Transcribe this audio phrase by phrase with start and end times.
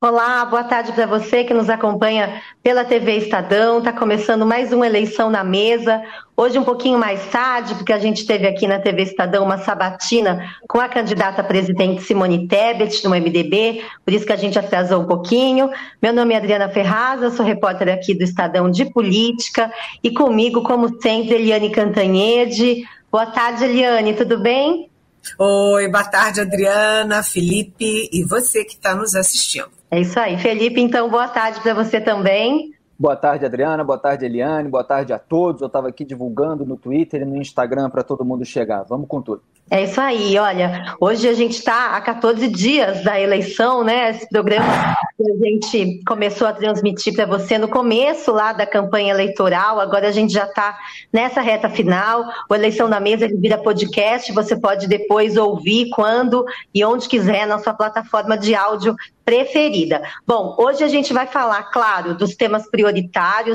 [0.00, 3.78] Olá, boa tarde para você que nos acompanha pela TV Estadão.
[3.78, 6.00] Está começando mais uma eleição na mesa.
[6.36, 10.54] Hoje um pouquinho mais tarde, porque a gente teve aqui na TV Estadão uma sabatina
[10.68, 15.02] com a candidata a presidente Simone Tebet, do MDB, por isso que a gente atrasou
[15.02, 15.68] um pouquinho.
[16.00, 19.68] Meu nome é Adriana Ferraz, eu sou repórter aqui do Estadão de Política,
[20.00, 22.84] e comigo, como sempre, Eliane Cantanhede.
[23.10, 24.88] Boa tarde, Eliane, tudo bem?
[25.36, 29.77] Oi, boa tarde, Adriana, Felipe e você que está nos assistindo.
[29.90, 30.36] É isso aí.
[30.38, 32.72] Felipe, então, boa tarde para você também.
[32.98, 33.84] Boa tarde, Adriana.
[33.84, 34.68] Boa tarde, Eliane.
[34.68, 35.60] Boa tarde a todos.
[35.60, 38.82] Eu estava aqui divulgando no Twitter e no Instagram para todo mundo chegar.
[38.82, 39.40] Vamos com tudo.
[39.70, 44.10] É isso aí, olha, hoje a gente está há 14 dias da eleição, né?
[44.10, 49.12] Esse programa que a gente começou a transmitir para você no começo lá da campanha
[49.12, 50.78] eleitoral, agora a gente já está
[51.12, 52.24] nessa reta final.
[52.48, 57.58] O Eleição na Mesa vira podcast, você pode depois ouvir quando e onde quiser na
[57.58, 60.02] sua plataforma de áudio preferida.
[60.26, 62.87] Bom, hoje a gente vai falar, claro, dos temas prioritários,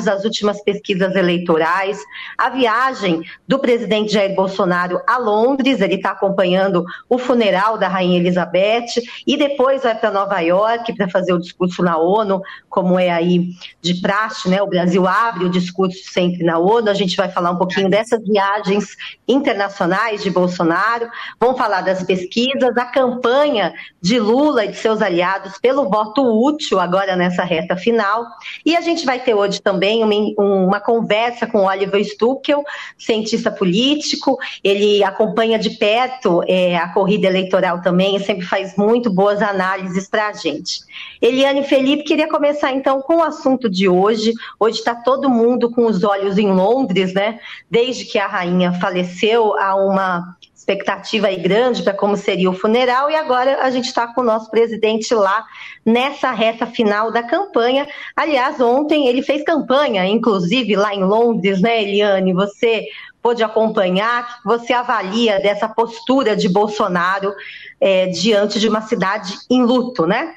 [0.08, 2.00] as últimas pesquisas eleitorais,
[2.38, 8.20] a viagem do presidente Jair Bolsonaro a Londres, ele está acompanhando o funeral da Rainha
[8.20, 13.09] Elizabeth e depois vai para Nova York para fazer o discurso na ONU, como é
[13.09, 13.50] aí
[13.81, 14.61] de praxe, né?
[14.61, 16.89] O Brasil abre o discurso sempre na ONU.
[16.89, 18.95] A gente vai falar um pouquinho dessas viagens
[19.28, 25.58] internacionais de Bolsonaro, vamos falar das pesquisas, a campanha de Lula e de seus aliados
[25.59, 28.26] pelo voto útil agora nessa reta final.
[28.66, 32.64] E a gente vai ter hoje também uma, uma conversa com Oliver Stuckel,
[32.98, 34.38] cientista político.
[34.64, 40.08] Ele acompanha de perto é, a corrida eleitoral também e sempre faz muito boas análises
[40.08, 40.82] para a gente.
[41.22, 44.34] Eliane Felipe, queria começar então com o assunto de hoje.
[44.60, 47.40] Hoje está todo mundo com os olhos em Londres, né?
[47.70, 53.11] Desde que a rainha faleceu, há uma expectativa aí grande para como seria o funeral
[53.11, 55.44] e agora a gente está com o nosso presidente lá
[55.86, 57.86] nessa reta final da campanha.
[58.16, 62.33] Aliás, ontem ele fez campanha, inclusive lá em Londres, né, Eliane?
[62.33, 62.86] Você
[63.22, 67.33] pôde acompanhar, você avalia dessa postura de Bolsonaro
[67.80, 70.36] é, diante de uma cidade em luto, né?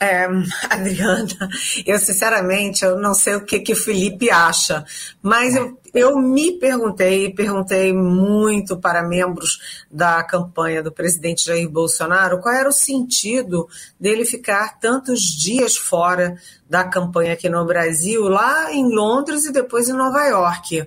[0.00, 0.26] É,
[0.70, 1.26] Adriana,
[1.84, 4.84] eu sinceramente eu não sei o que que o Felipe acha,
[5.20, 12.40] mas eu, eu me perguntei, perguntei muito para membros da campanha do presidente Jair Bolsonaro
[12.40, 16.36] qual era o sentido dele ficar tantos dias fora
[16.70, 20.86] da campanha aqui no Brasil, lá em Londres e depois em Nova York.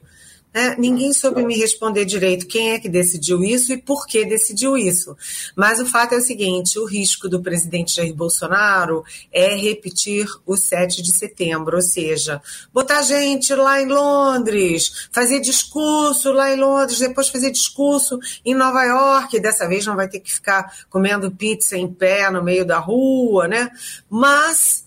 [0.54, 4.76] É, ninguém soube me responder direito quem é que decidiu isso e por que decidiu
[4.78, 5.16] isso.
[5.56, 10.58] Mas o fato é o seguinte: o risco do presidente Jair Bolsonaro é repetir o
[10.58, 12.42] 7 de setembro, ou seja,
[12.74, 18.84] botar gente lá em Londres, fazer discurso lá em Londres, depois fazer discurso em Nova
[18.84, 19.40] York.
[19.40, 23.48] Dessa vez não vai ter que ficar comendo pizza em pé no meio da rua,
[23.48, 23.70] né?
[24.10, 24.86] Mas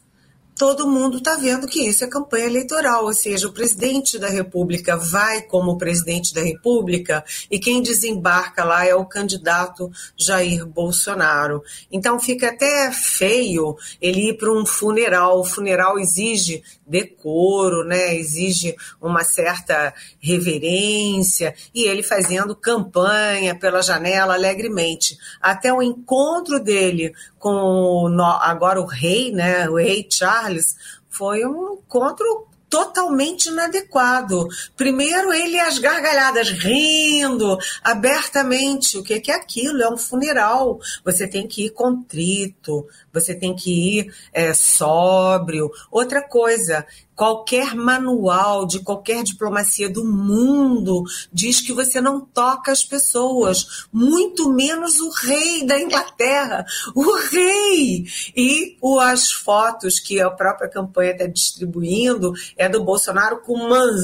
[0.56, 4.96] todo mundo está vendo que isso é campanha eleitoral, ou seja, o presidente da República
[4.96, 11.62] vai como presidente da República e quem desembarca lá é o candidato Jair Bolsonaro.
[11.90, 15.40] Então fica até feio ele ir para um funeral.
[15.40, 18.14] O funeral exige decoro, né?
[18.16, 25.16] exige uma certa reverência e ele fazendo campanha pela janela alegremente.
[25.40, 27.12] Até o encontro dele
[27.44, 28.08] com
[28.40, 29.68] agora o rei, né?
[29.68, 30.74] o rei Charles Charles
[31.10, 34.48] foi um encontro totalmente inadequado.
[34.74, 38.96] Primeiro, ele as gargalhadas, rindo abertamente.
[38.96, 39.82] O que é aquilo?
[39.82, 40.80] É um funeral.
[41.04, 45.70] Você tem que ir contrito, você tem que ir é, sóbrio.
[45.90, 52.84] Outra coisa, qualquer manual de qualquer diplomacia do mundo diz que você não toca as
[52.84, 58.04] pessoas, muito menos o rei da Inglaterra, o rei.
[58.36, 63.56] E as fotos que a própria campanha está distribuindo é do Bolsonaro com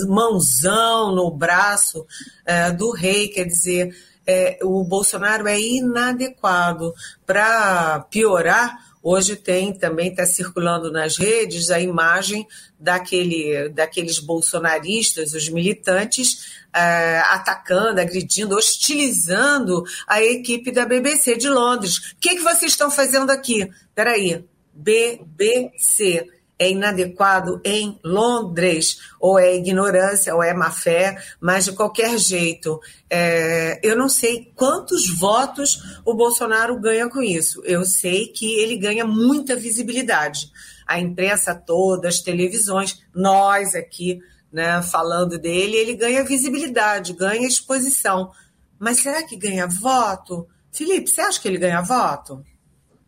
[0.09, 2.07] mãozão no braço
[2.47, 3.95] é, do rei, quer dizer,
[4.27, 6.95] é, o Bolsonaro é inadequado.
[7.27, 12.47] Para piorar, Hoje tem também está circulando nas redes a imagem
[12.79, 22.13] daquele, daqueles bolsonaristas, os militantes, é, atacando, agredindo, hostilizando a equipe da BBC de Londres.
[22.13, 23.71] O que, que vocês estão fazendo aqui?
[23.95, 26.27] Peraí, BBC
[26.61, 32.79] é inadequado em Londres, ou é ignorância, ou é má fé, mas de qualquer jeito,
[33.09, 37.63] é, eu não sei quantos votos o Bolsonaro ganha com isso.
[37.65, 40.53] Eu sei que ele ganha muita visibilidade.
[40.87, 44.21] A imprensa toda, as televisões, nós aqui,
[44.53, 48.33] né, falando dele, ele ganha visibilidade, ganha exposição.
[48.79, 50.47] Mas será que ganha voto?
[50.71, 52.45] Felipe, você acha que ele ganha voto?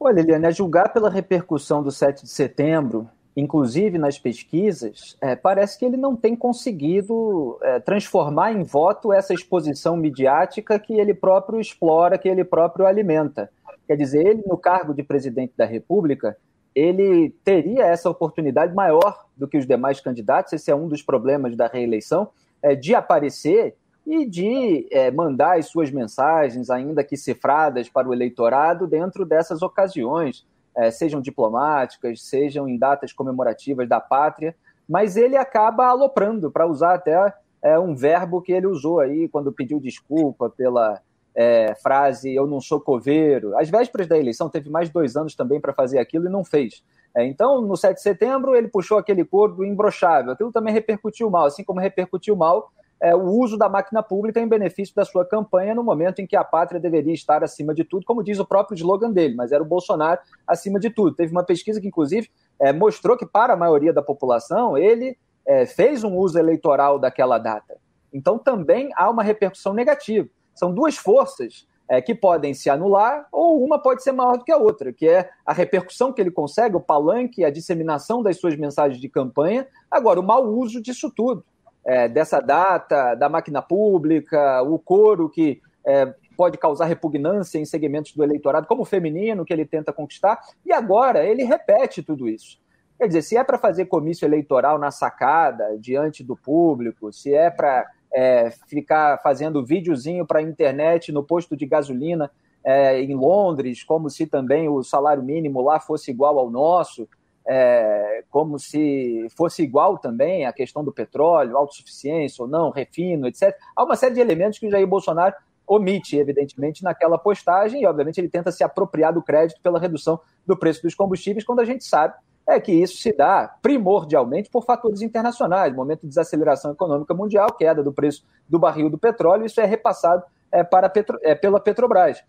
[0.01, 5.79] Olha, Eliane, a julgar pela repercussão do 7 de setembro, inclusive nas pesquisas, é, parece
[5.79, 11.59] que ele não tem conseguido é, transformar em voto essa exposição midiática que ele próprio
[11.59, 13.51] explora, que ele próprio alimenta.
[13.87, 16.37] Quer dizer, ele, no cargo de presidente da República,
[16.75, 21.57] ele teria essa oportunidade maior do que os demais candidatos, esse é um dos problemas
[21.57, 22.29] da reeleição,
[22.63, 23.75] é, de aparecer
[24.07, 29.63] e de é, mandar as suas mensagens, ainda que cifradas, para o eleitorado dentro dessas
[29.63, 30.45] ocasiões,
[30.77, 34.55] é, sejam diplomáticas, sejam em datas comemorativas da pátria,
[34.89, 37.33] mas ele acaba aloprando, para usar até
[37.63, 41.01] é, um verbo que ele usou aí quando pediu desculpa pela
[41.35, 43.57] é, frase eu não sou coveiro.
[43.57, 46.83] Às vésperas da eleição, teve mais dois anos também para fazer aquilo e não fez.
[47.15, 50.33] É, então, no 7 de setembro, ele puxou aquele corpo imbrochável.
[50.33, 52.71] Aquilo também repercutiu mal, assim como repercutiu mal
[53.03, 56.37] é, o uso da máquina pública em benefício da sua campanha no momento em que
[56.37, 59.61] a pátria deveria estar acima de tudo, como diz o próprio slogan dele, mas era
[59.61, 61.17] o Bolsonaro acima de tudo.
[61.17, 65.67] Teve uma pesquisa que, inclusive, é, mostrou que, para a maioria da população, ele é,
[65.67, 67.77] fez um uso eleitoral daquela data.
[68.13, 70.29] Então, também há uma repercussão negativa.
[70.55, 74.53] São duas forças é, que podem se anular, ou uma pode ser maior do que
[74.53, 78.57] a outra, que é a repercussão que ele consegue, o palanque, a disseminação das suas
[78.57, 81.45] mensagens de campanha, agora, o mau uso disso tudo
[81.85, 88.13] é, dessa data, da máquina pública, o coro que é, pode causar repugnância em segmentos
[88.15, 92.61] do eleitorado, como o feminino que ele tenta conquistar, e agora ele repete tudo isso.
[92.99, 97.51] Quer dizer, se é para fazer comício eleitoral na sacada, diante do público, se é
[97.51, 102.31] para é, ficar fazendo videozinho para a internet no posto de gasolina
[102.65, 107.09] é, em Londres, como se também o salário mínimo lá fosse igual ao nosso,
[107.47, 113.55] é, como se fosse igual também a questão do petróleo, autossuficiência ou não, refino, etc.
[113.75, 115.35] Há uma série de elementos que o Jair Bolsonaro
[115.67, 120.57] omite, evidentemente, naquela postagem, e obviamente ele tenta se apropriar do crédito pela redução do
[120.57, 122.15] preço dos combustíveis, quando a gente sabe
[122.47, 127.83] é que isso se dá primordialmente por fatores internacionais, momento de desaceleração econômica mundial, queda
[127.83, 132.23] do preço do barril do petróleo, isso é repassado é, para Petro, é, pela Petrobras.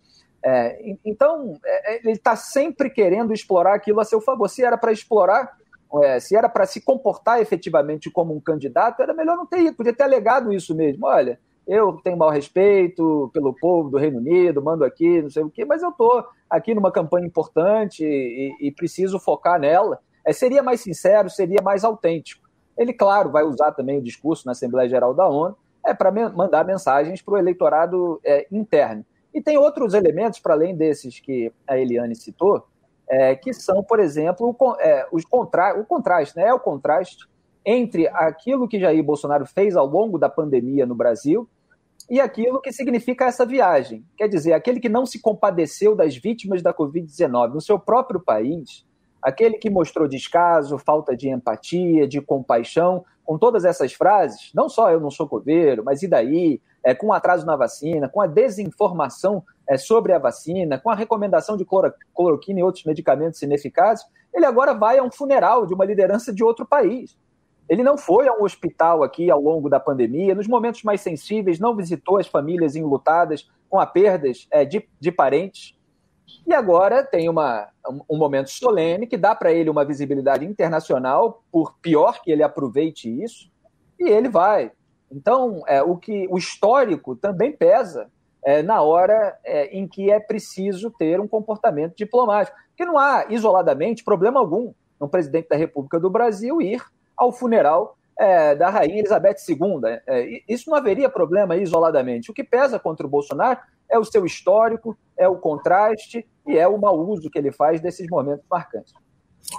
[0.46, 4.50] É, então, é, é ele está sempre querendo explorar aquilo a seu favor.
[4.50, 5.58] Se era para explorar,
[6.04, 9.78] é, se era para se comportar efetivamente como um candidato, era melhor não ter ido,
[9.78, 11.06] podia ter alegado isso mesmo.
[11.06, 15.50] Olha, eu tenho mau respeito pelo povo do Reino Unido, mando aqui, não sei o
[15.50, 20.00] quê, mas eu estou aqui numa campanha importante e, e preciso focar nela.
[20.26, 22.44] É, seria mais sincero, seria mais autêntico.
[22.78, 25.56] Ele, claro, vai usar também o discurso na Assembleia Geral da ONU
[25.86, 29.06] é, para mandar mensagens para o eleitorado é, interno.
[29.34, 32.66] E tem outros elementos, para além desses que a Eliane citou,
[33.10, 36.48] é, que são, por exemplo, o, é, os contra, o contraste, né?
[36.48, 37.28] É o contraste
[37.66, 41.48] entre aquilo que Jair Bolsonaro fez ao longo da pandemia no Brasil
[42.10, 44.06] e aquilo que significa essa viagem.
[44.18, 48.86] Quer dizer, aquele que não se compadeceu das vítimas da Covid-19 no seu próprio país,
[49.22, 54.92] aquele que mostrou descaso, falta de empatia, de compaixão, com todas essas frases, não só
[54.92, 56.62] eu não sou coveiro, mas e daí?
[56.84, 61.56] É, com atraso na vacina, com a desinformação é, sobre a vacina, com a recomendação
[61.56, 61.66] de
[62.14, 66.44] cloroquina e outros medicamentos ineficazes, ele agora vai a um funeral de uma liderança de
[66.44, 67.18] outro país.
[67.70, 71.60] Ele não foi a um hospital aqui ao longo da pandemia, nos momentos mais sensíveis,
[71.60, 75.76] não visitou as famílias enlutadas com a perdas é, de, de parentes.
[76.46, 77.70] E agora tem uma,
[78.10, 83.10] um momento solene que dá para ele uma visibilidade internacional, por pior que ele aproveite
[83.10, 83.50] isso,
[84.00, 84.72] e ele vai.
[85.14, 88.10] Então, é, o, que, o histórico também pesa
[88.44, 92.58] é, na hora é, em que é preciso ter um comportamento diplomático.
[92.70, 96.82] Porque não há, isoladamente, problema algum um presidente da República do Brasil ir
[97.16, 99.82] ao funeral é, da Rainha Elizabeth II.
[100.08, 102.32] É, isso não haveria problema isoladamente.
[102.32, 106.68] O que pesa contra o Bolsonaro é o seu histórico, é o contraste e é
[106.68, 108.94] o mau uso que ele faz desses momentos marcantes.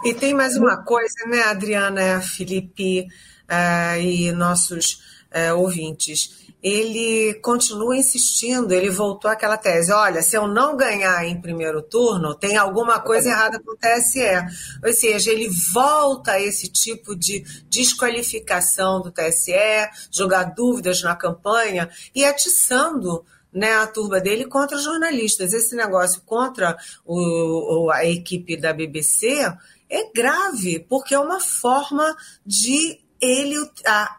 [0.05, 3.07] E tem mais uma coisa, né, Adriana, Felipe
[3.51, 6.45] uh, e nossos uh, ouvintes.
[6.63, 12.35] Ele continua insistindo, ele voltou àquela tese: olha, se eu não ganhar em primeiro turno,
[12.35, 14.21] tem alguma coisa errada com o TSE.
[14.83, 19.53] Ou seja, ele volta a esse tipo de desqualificação do TSE,
[20.11, 25.53] jogar dúvidas na campanha e atiçando né, a turba dele contra jornalistas.
[25.53, 29.47] Esse negócio contra o, a equipe da BBC
[29.89, 33.57] é grave, porque é uma forma de ele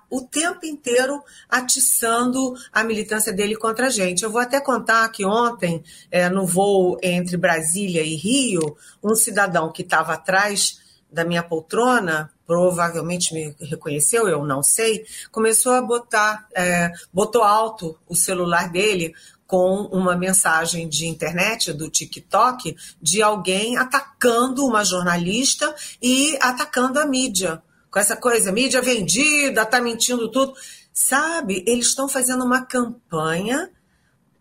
[0.09, 4.23] o tempo inteiro atiçando a militância dele contra a gente.
[4.23, 9.71] Eu vou até contar que ontem, é, no voo entre Brasília e Rio, um cidadão
[9.71, 10.79] que estava atrás
[11.11, 17.97] da minha poltrona provavelmente me reconheceu, eu não sei, começou a botar, é, botou alto
[18.07, 19.15] o celular dele
[19.47, 27.05] com uma mensagem de internet do TikTok de alguém atacando uma jornalista e atacando a
[27.05, 27.61] mídia.
[27.95, 30.53] Com essa coisa, mídia vendida, tá mentindo tudo.
[30.91, 33.71] Sabe, eles estão fazendo uma campanha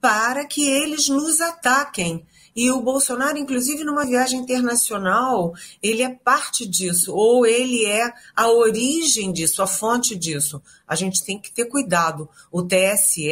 [0.00, 2.26] para que eles nos ataquem.
[2.56, 8.50] E o Bolsonaro, inclusive numa viagem internacional, ele é parte disso, ou ele é a
[8.50, 10.61] origem disso, a fonte disso.
[10.84, 12.28] A gente tem que ter cuidado.
[12.50, 13.30] O TSE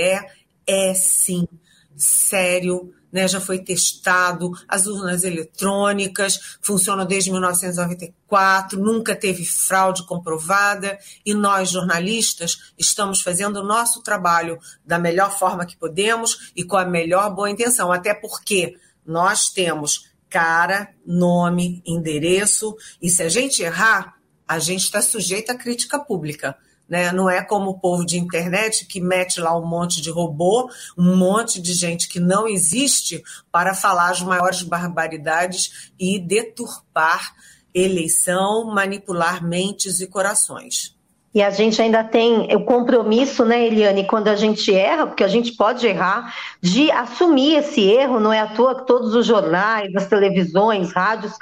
[0.69, 1.49] é sim
[1.97, 10.99] sério, né, já foi testado, as urnas eletrônicas funcionam desde 1994, nunca teve fraude comprovada,
[11.25, 16.77] e nós, jornalistas, estamos fazendo o nosso trabalho da melhor forma que podemos e com
[16.77, 23.63] a melhor boa intenção, até porque nós temos cara, nome, endereço, e se a gente
[23.63, 24.15] errar,
[24.49, 26.57] a gente está sujeito à crítica pública.
[26.93, 27.11] Né?
[27.11, 31.17] Não é como o povo de internet que mete lá um monte de robô, um
[31.17, 37.35] monte de gente que não existe para falar as maiores barbaridades e deturpar
[37.73, 40.95] eleição, manipular mentes e corações.
[41.35, 45.29] E a gente ainda tem o compromisso, né, Eliane, quando a gente erra, porque a
[45.29, 49.95] gente pode errar, de assumir esse erro, não é à toa que todos os jornais,
[49.97, 51.33] as televisões, rádios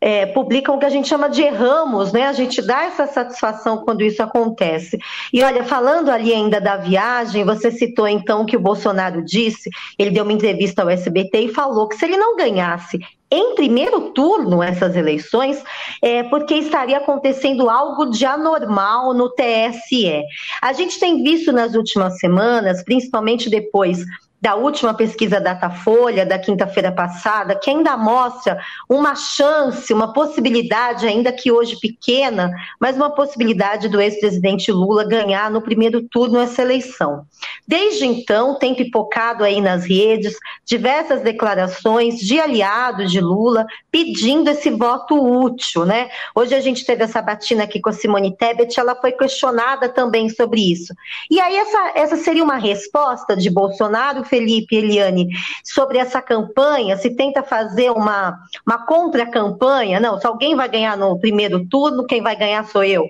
[0.00, 2.26] é, publicam o que a gente chama de erramos, né?
[2.26, 4.98] A gente dá essa satisfação quando isso acontece.
[5.32, 10.10] E olha, falando ali ainda da viagem, você citou então que o Bolsonaro disse, ele
[10.10, 12.98] deu uma entrevista ao SBT e falou que se ele não ganhasse
[13.30, 15.62] em primeiro turno essas eleições,
[16.02, 20.22] é, porque estaria acontecendo algo de anormal no TSE.
[20.62, 24.04] A gente tem visto nas últimas semanas, principalmente depois
[24.40, 31.32] da última pesquisa Datafolha, da quinta-feira passada, que ainda mostra uma chance, uma possibilidade, ainda
[31.32, 37.26] que hoje pequena, mas uma possibilidade do ex-presidente Lula ganhar no primeiro turno essa eleição.
[37.66, 44.70] Desde então, tem pipocado aí nas redes diversas declarações de aliados de Lula pedindo esse
[44.70, 46.08] voto útil, né?
[46.34, 50.28] Hoje a gente teve essa batina aqui com a Simone Tebet, ela foi questionada também
[50.28, 50.94] sobre isso.
[51.30, 55.28] E aí essa, essa seria uma resposta de Bolsonaro Felipe Eliane,
[55.64, 61.18] sobre essa campanha, se tenta fazer uma, uma contra-campanha, não, se alguém vai ganhar no
[61.18, 63.04] primeiro turno, quem vai ganhar sou eu.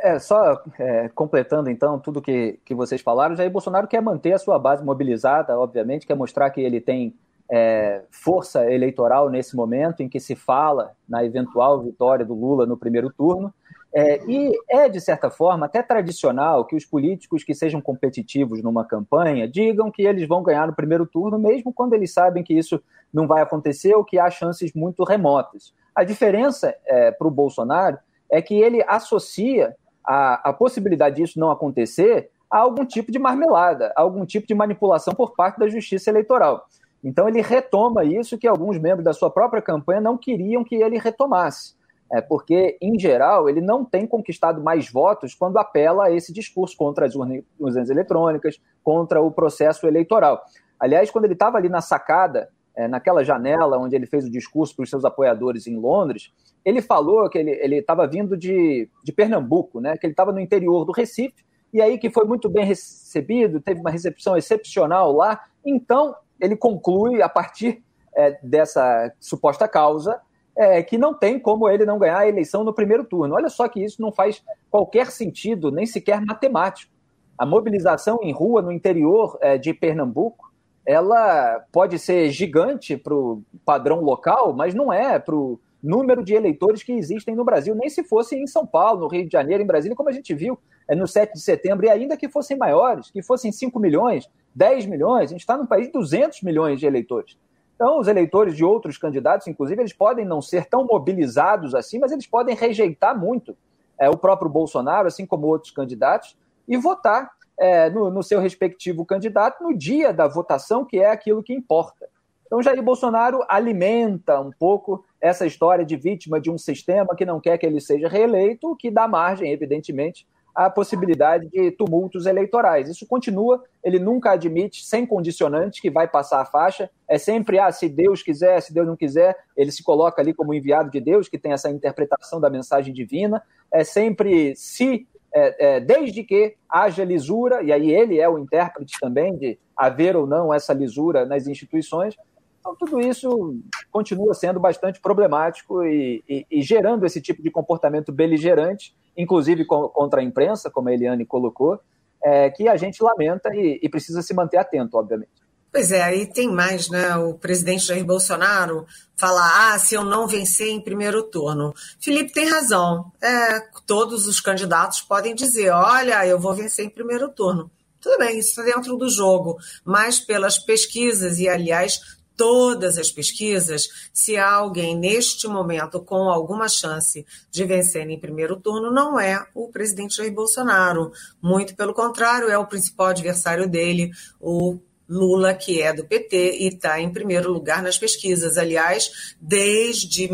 [0.00, 4.38] É, só é, completando então tudo que, que vocês falaram, Jair Bolsonaro quer manter a
[4.38, 7.14] sua base mobilizada, obviamente, quer mostrar que ele tem
[7.50, 12.76] é, força eleitoral nesse momento em que se fala na eventual vitória do Lula no
[12.76, 13.52] primeiro turno.
[13.92, 18.84] É, e é, de certa forma, até tradicional que os políticos que sejam competitivos numa
[18.84, 22.82] campanha digam que eles vão ganhar no primeiro turno, mesmo quando eles sabem que isso
[23.12, 25.72] não vai acontecer ou que há chances muito remotas.
[25.94, 27.98] A diferença é, para o Bolsonaro
[28.30, 33.92] é que ele associa a, a possibilidade disso não acontecer a algum tipo de marmelada,
[33.96, 36.66] a algum tipo de manipulação por parte da justiça eleitoral.
[37.02, 40.98] Então ele retoma isso que alguns membros da sua própria campanha não queriam que ele
[40.98, 41.77] retomasse
[42.10, 46.76] é porque, em geral, ele não tem conquistado mais votos quando apela a esse discurso
[46.76, 50.42] contra as urnas eletrônicas, contra o processo eleitoral.
[50.80, 54.74] Aliás, quando ele estava ali na sacada, é, naquela janela onde ele fez o discurso
[54.74, 56.32] para os seus apoiadores em Londres,
[56.64, 60.84] ele falou que ele estava vindo de, de Pernambuco, né, que ele estava no interior
[60.84, 65.40] do Recife, e aí que foi muito bem recebido, teve uma recepção excepcional lá.
[65.64, 67.82] Então, ele conclui, a partir
[68.14, 70.20] é, dessa suposta causa,
[70.58, 73.36] é, que não tem como ele não ganhar a eleição no primeiro turno.
[73.36, 76.92] Olha só que isso não faz qualquer sentido, nem sequer matemático.
[77.38, 80.52] A mobilização em rua no interior é, de Pernambuco,
[80.84, 86.34] ela pode ser gigante para o padrão local, mas não é para o número de
[86.34, 89.62] eleitores que existem no Brasil, nem se fosse em São Paulo, no Rio de Janeiro,
[89.62, 92.56] em Brasília, como a gente viu é, no 7 de setembro, e ainda que fossem
[92.56, 96.80] maiores, que fossem 5 milhões, 10 milhões, a gente está num país de 200 milhões
[96.80, 97.38] de eleitores.
[97.78, 102.10] Então, os eleitores de outros candidatos, inclusive, eles podem não ser tão mobilizados assim, mas
[102.10, 103.56] eles podem rejeitar muito
[103.96, 109.06] é, o próprio Bolsonaro, assim como outros candidatos, e votar é, no, no, seu respectivo
[109.06, 112.08] candidato no dia da votação, que é aquilo que importa.
[112.46, 117.38] Então, Jair Bolsonaro alimenta um pouco essa história de vítima de um sistema que não
[117.38, 120.26] quer que ele seja reeleito, que dá margem, evidentemente,
[120.58, 122.88] a possibilidade de tumultos eleitorais.
[122.88, 126.90] Isso continua, ele nunca admite, sem condicionantes, que vai passar a faixa.
[127.06, 130.52] É sempre, ah, se Deus quiser, se Deus não quiser, ele se coloca ali como
[130.52, 133.40] enviado de Deus, que tem essa interpretação da mensagem divina.
[133.70, 138.98] É sempre, se, é, é, desde que haja lisura, e aí ele é o intérprete
[139.00, 142.16] também de haver ou não essa lisura nas instituições,
[142.58, 143.56] Então, tudo isso
[143.92, 150.20] continua sendo bastante problemático e, e, e gerando esse tipo de comportamento beligerante, inclusive contra
[150.20, 151.80] a imprensa, como a Eliane colocou,
[152.22, 155.48] é, que a gente lamenta e, e precisa se manter atento, obviamente.
[155.70, 157.14] Pois é, aí tem mais, né?
[157.16, 161.74] O presidente Jair Bolsonaro fala: ah, se eu não vencer em primeiro turno.
[162.00, 163.12] Felipe tem razão.
[163.20, 167.70] É, todos os candidatos podem dizer: olha, eu vou vencer em primeiro turno.
[168.00, 173.88] Tudo bem, isso está dentro do jogo, mas pelas pesquisas, e aliás, todas as pesquisas,
[174.14, 179.44] se há alguém neste momento com alguma chance de vencer em primeiro turno, não é
[179.52, 181.10] o presidente Jair Bolsonaro.
[181.42, 184.78] Muito pelo contrário, é o principal adversário dele, o
[185.08, 188.56] Lula, que é do PT e está em primeiro lugar nas pesquisas.
[188.56, 190.28] Aliás, desde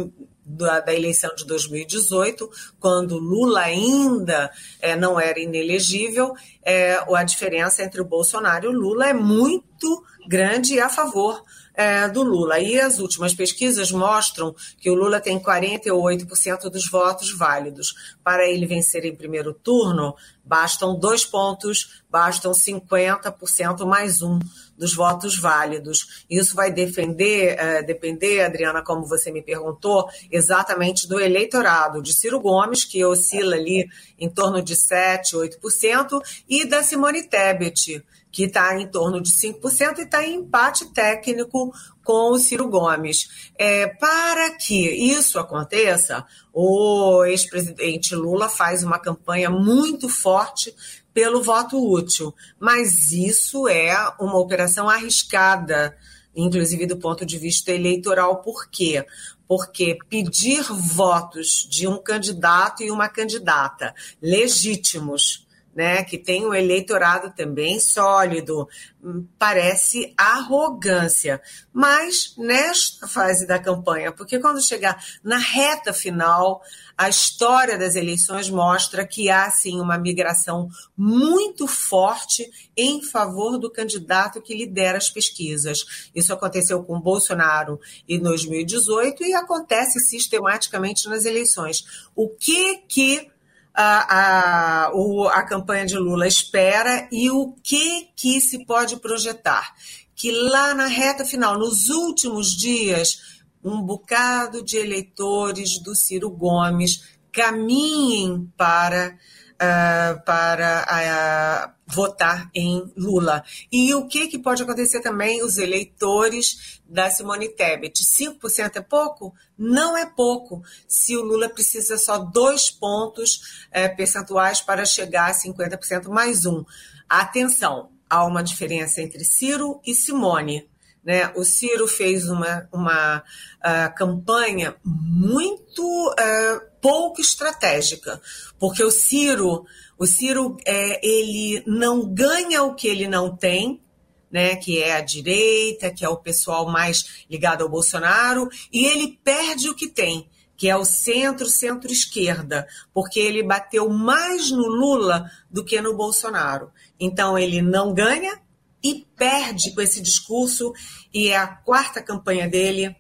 [0.44, 7.82] da, da, eleição de 2018, quando Lula ainda é, não era inelegível, é, a diferença
[7.82, 11.42] entre o Bolsonaro e o Lula é muito grande a favor
[11.74, 12.60] é, do Lula.
[12.60, 17.94] E as últimas pesquisas mostram que o Lula tem 48% dos votos válidos.
[18.22, 20.14] Para ele vencer em primeiro turno,
[20.44, 24.38] bastam dois pontos, bastam 50% mais um
[24.76, 26.24] dos votos válidos.
[26.28, 32.40] Isso vai defender, é, depender, Adriana, como você me perguntou, exatamente do eleitorado de Ciro
[32.40, 33.88] Gomes, que oscila ali
[34.18, 38.04] em torno de 7, 8%, e da Simone Tebet,
[38.34, 41.72] que está em torno de 5% e está em empate técnico
[42.02, 43.52] com o Ciro Gomes.
[43.56, 50.74] É, para que isso aconteça, o ex-presidente Lula faz uma campanha muito forte
[51.14, 55.96] pelo voto útil, mas isso é uma operação arriscada,
[56.34, 58.42] inclusive do ponto de vista eleitoral.
[58.42, 59.06] Por quê?
[59.46, 65.43] Porque pedir votos de um candidato e uma candidata legítimos
[65.74, 68.68] né, que tem um eleitorado também sólido,
[69.02, 71.40] hum, parece arrogância.
[71.72, 76.62] Mas nesta fase da campanha, porque quando chegar na reta final,
[76.96, 83.70] a história das eleições mostra que há sim uma migração muito forte em favor do
[83.70, 86.10] candidato que lidera as pesquisas.
[86.14, 91.84] Isso aconteceu com Bolsonaro em 2018 e acontece sistematicamente nas eleições.
[92.14, 93.33] O que que
[93.74, 99.74] a, a, o, a campanha de Lula espera e o que, que se pode projetar.
[100.14, 107.18] Que lá na reta final, nos últimos dias, um bocado de eleitores do Ciro Gomes
[107.32, 109.18] caminhem para
[109.54, 113.44] uh, para votar em Lula.
[113.70, 115.42] E o que, que pode acontecer também?
[115.42, 118.02] Os eleitores da Simone Tebet.
[118.02, 119.34] 5% é pouco?
[119.56, 120.62] Não é pouco.
[120.88, 126.64] Se o Lula precisa só dois pontos eh, percentuais para chegar a 50% mais um.
[127.08, 130.68] Atenção, há uma diferença entre Ciro e Simone.
[131.04, 131.30] Né?
[131.36, 138.20] O Ciro fez uma, uma uh, campanha muito uh, pouco estratégica,
[138.58, 139.66] porque o Ciro,
[139.98, 143.82] o Ciro é, ele não ganha o que ele não tem,
[144.30, 149.18] né, que é a direita, que é o pessoal mais ligado ao Bolsonaro, e ele
[149.22, 155.30] perde o que tem, que é o centro, centro-esquerda, porque ele bateu mais no Lula
[155.50, 156.72] do que no Bolsonaro.
[156.98, 158.40] Então ele não ganha
[158.84, 160.72] e perde com esse discurso,
[161.12, 162.94] e é a quarta campanha dele.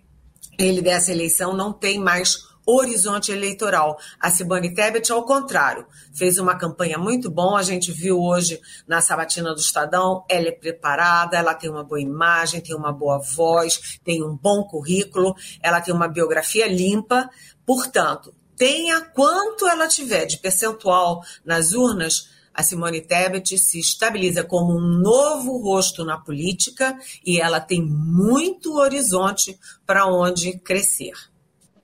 [0.58, 3.98] Ele dessa eleição não tem mais horizonte eleitoral.
[4.18, 7.56] A Simone Tebet, ao contrário, fez uma campanha muito bom.
[7.56, 10.24] A gente viu hoje na Sabatina do Estadão.
[10.30, 14.64] Ela é preparada, ela tem uma boa imagem, tem uma boa voz, tem um bom
[14.64, 17.28] currículo, ela tem uma biografia limpa.
[17.66, 24.72] Portanto, tenha quanto ela tiver de percentual nas urnas, a Simone Tebet se estabiliza como
[24.72, 31.12] um novo rosto na política e ela tem muito horizonte para onde crescer.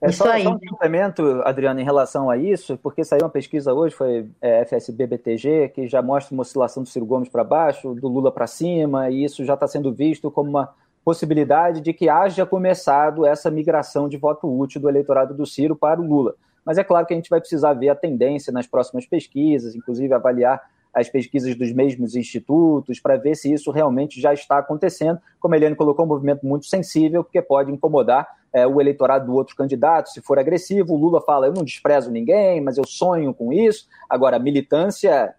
[0.01, 0.45] É só, aí.
[0.45, 4.65] Só um complemento, Adriano, em relação a isso, porque saiu uma pesquisa hoje, foi é,
[4.65, 9.11] FSB-BTG, que já mostra uma oscilação do Ciro Gomes para baixo, do Lula para cima,
[9.11, 10.71] e isso já está sendo visto como uma
[11.05, 16.01] possibilidade de que haja começado essa migração de voto útil do eleitorado do Ciro para
[16.01, 16.35] o Lula.
[16.65, 20.13] Mas é claro que a gente vai precisar ver a tendência nas próximas pesquisas, inclusive
[20.13, 25.21] avaliar as pesquisas dos mesmos institutos, para ver se isso realmente já está acontecendo.
[25.39, 29.35] Como a Eliane colocou, um movimento muito sensível, porque pode incomodar é, o eleitorado do
[29.35, 30.95] outro candidato, se for agressivo.
[30.95, 33.87] O Lula fala: eu não desprezo ninguém, mas eu sonho com isso.
[34.09, 35.35] Agora, a militância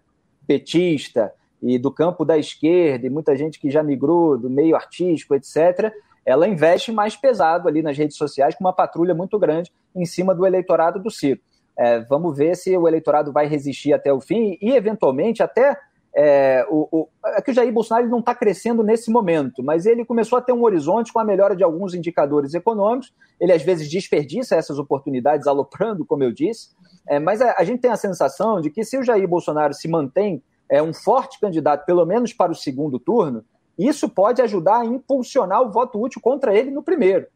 [0.46, 1.32] petista
[1.62, 5.92] e do campo da esquerda, e muita gente que já migrou do meio artístico, etc.,
[6.24, 10.34] ela investe mais pesado ali nas redes sociais, com uma patrulha muito grande em cima
[10.34, 11.40] do eleitorado do Ciro.
[11.76, 15.76] É, vamos ver se o eleitorado vai resistir até o fim e, eventualmente, até
[16.14, 20.04] é, o, o, é que o Jair Bolsonaro não está crescendo nesse momento, mas ele
[20.04, 23.12] começou a ter um horizonte com a melhora de alguns indicadores econômicos.
[23.40, 26.68] Ele às vezes desperdiça essas oportunidades, aloprando, como eu disse.
[27.08, 29.88] É, mas a, a, gente tem a sensação de que se o Jair Bolsonaro se
[29.88, 33.42] mantém é, um forte candidato, pelo menos para o segundo turno,
[33.78, 37.26] isso pode ajudar a impulsionar o voto útil contra ele no primeiro.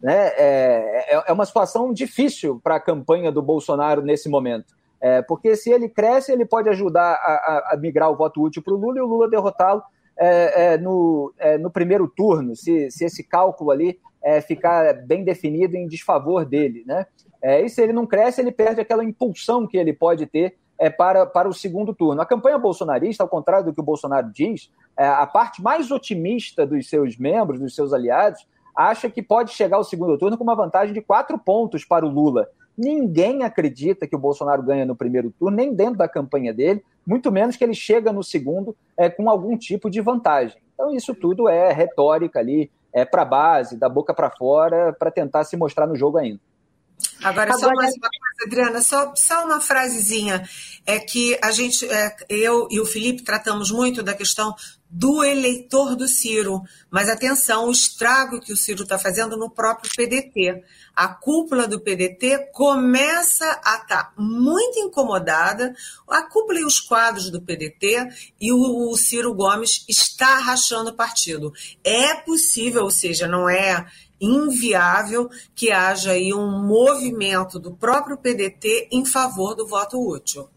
[0.00, 0.28] Né?
[0.28, 4.76] É, é, é uma situação difícil para a campanha do Bolsonaro nesse momento.
[5.00, 8.74] É, porque se ele cresce, ele pode ajudar a, a, migrar o voto útil para
[8.74, 9.82] o Lula e o Lula derrotá-lo
[10.18, 15.22] é, é, no, é, no primeiro turno, se, se esse cálculo ali é, ficar bem
[15.22, 16.82] definido em desfavor dele.
[16.84, 17.06] Né?
[17.64, 20.56] E se ele não cresce, ele perde aquela impulsão que ele pode ter
[20.88, 22.20] para, para o segundo turno.
[22.20, 26.88] A campanha bolsonarista, ao contrário do que o Bolsonaro diz, a parte mais otimista dos
[26.88, 30.94] seus membros, dos seus aliados, acha que pode chegar ao segundo turno com uma vantagem
[30.94, 32.48] de quatro pontos para o Lula.
[32.76, 37.32] Ninguém acredita que o Bolsonaro ganha no primeiro turno, nem dentro da campanha dele, muito
[37.32, 40.56] menos que ele chega no segundo é, com algum tipo de vantagem.
[40.74, 45.42] Então, isso tudo é retórica ali, é para base, da boca para fora, para tentar
[45.42, 46.38] se mostrar no jogo ainda.
[47.22, 50.48] Agora, só mais uma coisa, Adriana, só, só uma frasezinha.
[50.86, 54.54] É que a gente, é, eu e o Felipe tratamos muito da questão
[54.90, 56.62] do eleitor do Ciro.
[56.90, 60.62] Mas atenção, o estrago que o Ciro está fazendo no próprio PDT.
[60.94, 65.74] A cúpula do PDT começa a estar tá muito incomodada,
[66.08, 68.08] a cúpula e os quadros do PDT,
[68.40, 71.52] e o, o Ciro Gomes está rachando o partido.
[71.84, 73.86] É possível, ou seja, não é
[74.20, 80.48] inviável que haja aí um movimento do próprio PDT em favor do voto útil.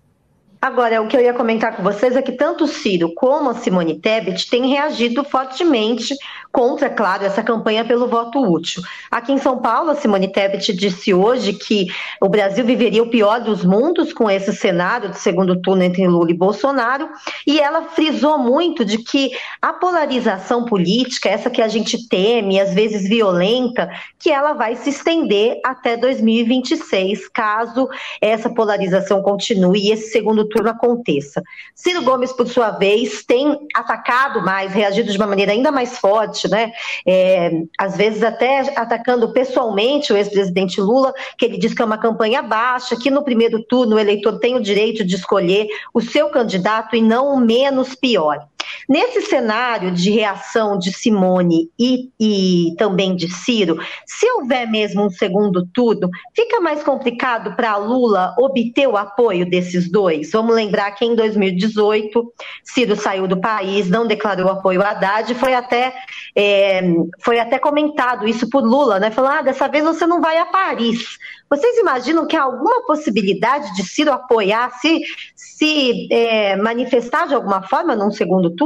[0.61, 3.55] Agora, o que eu ia comentar com vocês é que tanto o Ciro como a
[3.55, 6.15] Simone Tebet têm reagido fortemente
[6.51, 8.81] contra, claro, essa campanha pelo voto útil.
[9.09, 11.87] Aqui em São Paulo, a Simone Tebet disse hoje que
[12.21, 16.31] o Brasil viveria o pior dos mundos com esse cenário de segundo turno entre Lula
[16.31, 17.09] e Bolsonaro,
[17.47, 22.73] e ela frisou muito de que a polarização política, essa que a gente teme, às
[22.73, 27.87] vezes violenta, que ela vai se estender até 2026, caso
[28.19, 31.41] essa polarização continue e esse segundo turno aconteça.
[31.73, 36.40] Ciro Gomes, por sua vez, tem atacado mais, reagido de uma maneira ainda mais forte,
[36.49, 36.71] né?
[37.05, 41.97] É, às vezes até atacando pessoalmente o ex-presidente Lula, que ele diz que é uma
[41.97, 46.29] campanha baixa, que no primeiro turno o eleitor tem o direito de escolher o seu
[46.29, 48.47] candidato e não o menos pior.
[48.87, 55.09] Nesse cenário de reação de Simone e, e também de Ciro, se houver mesmo um
[55.09, 60.31] segundo turno, fica mais complicado para Lula obter o apoio desses dois?
[60.31, 65.53] Vamos lembrar que em 2018, Ciro saiu do país, não declarou apoio a Haddad, foi
[65.53, 65.93] até,
[66.35, 66.81] é,
[67.23, 69.11] foi até comentado isso por Lula, né?
[69.11, 71.17] Falando, ah, dessa vez você não vai a Paris.
[71.49, 75.01] Vocês imaginam que há alguma possibilidade de Ciro apoiar, se,
[75.35, 78.60] se é, manifestar de alguma forma num segundo turno?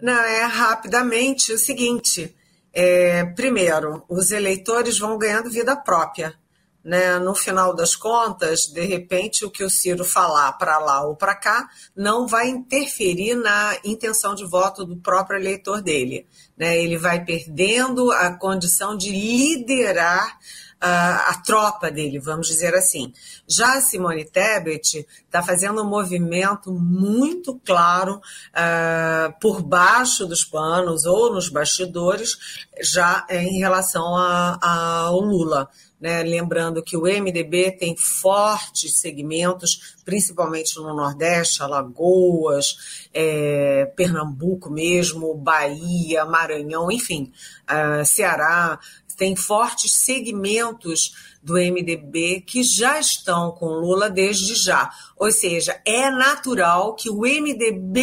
[0.00, 2.34] Não, é rapidamente o seguinte:
[2.72, 6.38] é, primeiro, os eleitores vão ganhando vida própria.
[6.82, 7.18] Né?
[7.18, 11.34] No final das contas, de repente, o que o Ciro falar para lá ou para
[11.34, 16.26] cá não vai interferir na intenção de voto do próprio eleitor dele.
[16.56, 16.78] Né?
[16.82, 20.38] Ele vai perdendo a condição de liderar
[20.80, 23.12] a, a tropa dele, vamos dizer assim.
[23.46, 31.04] Já a Simone Tebet está fazendo um movimento muito claro uh, por baixo dos panos
[31.04, 32.38] ou nos bastidores,
[32.80, 35.68] já em relação ao Lula.
[36.00, 36.22] Né?
[36.22, 46.24] Lembrando que o MDB tem fortes segmentos, principalmente no Nordeste, Alagoas, é, Pernambuco mesmo, Bahia,
[46.24, 47.30] Maranhão, enfim,
[47.68, 48.80] uh, Ceará,
[49.20, 54.90] tem fortes segmentos do MDB que já estão com Lula desde já.
[55.14, 58.02] Ou seja, é natural que o MDB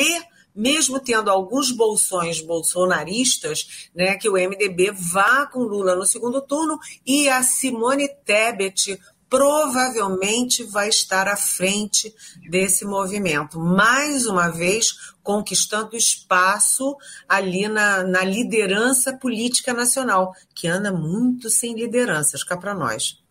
[0.53, 6.79] mesmo tendo alguns bolsões bolsonaristas, né, que o MDB vá com Lula no segundo turno
[7.05, 12.13] e a Simone Tebet provavelmente vai estar à frente
[12.49, 13.59] desse movimento.
[13.59, 16.95] Mais uma vez, conquistando espaço
[17.27, 23.21] ali na, na liderança política nacional, que anda muito sem lideranças cá para nós.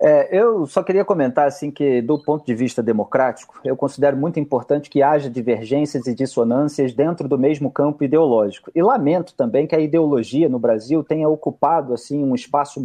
[0.00, 4.38] É, eu só queria comentar assim que, do ponto de vista democrático, eu considero muito
[4.38, 8.70] importante que haja divergências e dissonâncias dentro do mesmo campo ideológico.
[8.72, 12.80] E lamento também que a ideologia no Brasil tenha ocupado assim um espaço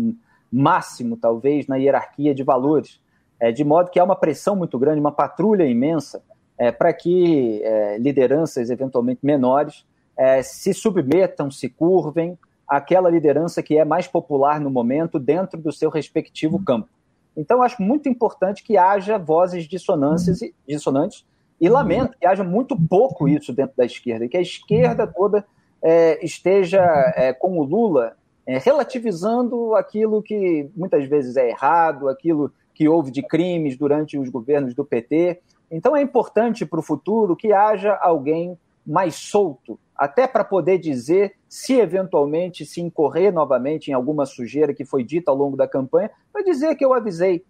[0.53, 3.01] máximo, talvez, na hierarquia de valores,
[3.39, 6.21] é, de modo que há uma pressão muito grande, uma patrulha imensa,
[6.57, 9.85] é, para que é, lideranças eventualmente menores
[10.15, 12.37] é, se submetam, se curvem
[12.67, 16.87] àquela liderança que é mais popular no momento dentro do seu respectivo campo.
[17.35, 21.25] Então, acho muito importante que haja vozes dissonantes e, dissonantes
[21.59, 25.43] E lamento que haja muito pouco isso dentro da esquerda, que a esquerda toda
[25.81, 26.83] é, esteja
[27.15, 33.11] é, com o Lula é, relativizando aquilo que muitas vezes é errado, aquilo que houve
[33.11, 35.39] de crimes durante os governos do PT.
[35.71, 41.35] Então é importante para o futuro que haja alguém mais solto, até para poder dizer
[41.47, 46.11] se eventualmente se incorrer novamente em alguma sujeira que foi dita ao longo da campanha,
[46.31, 47.45] para dizer que eu avisei.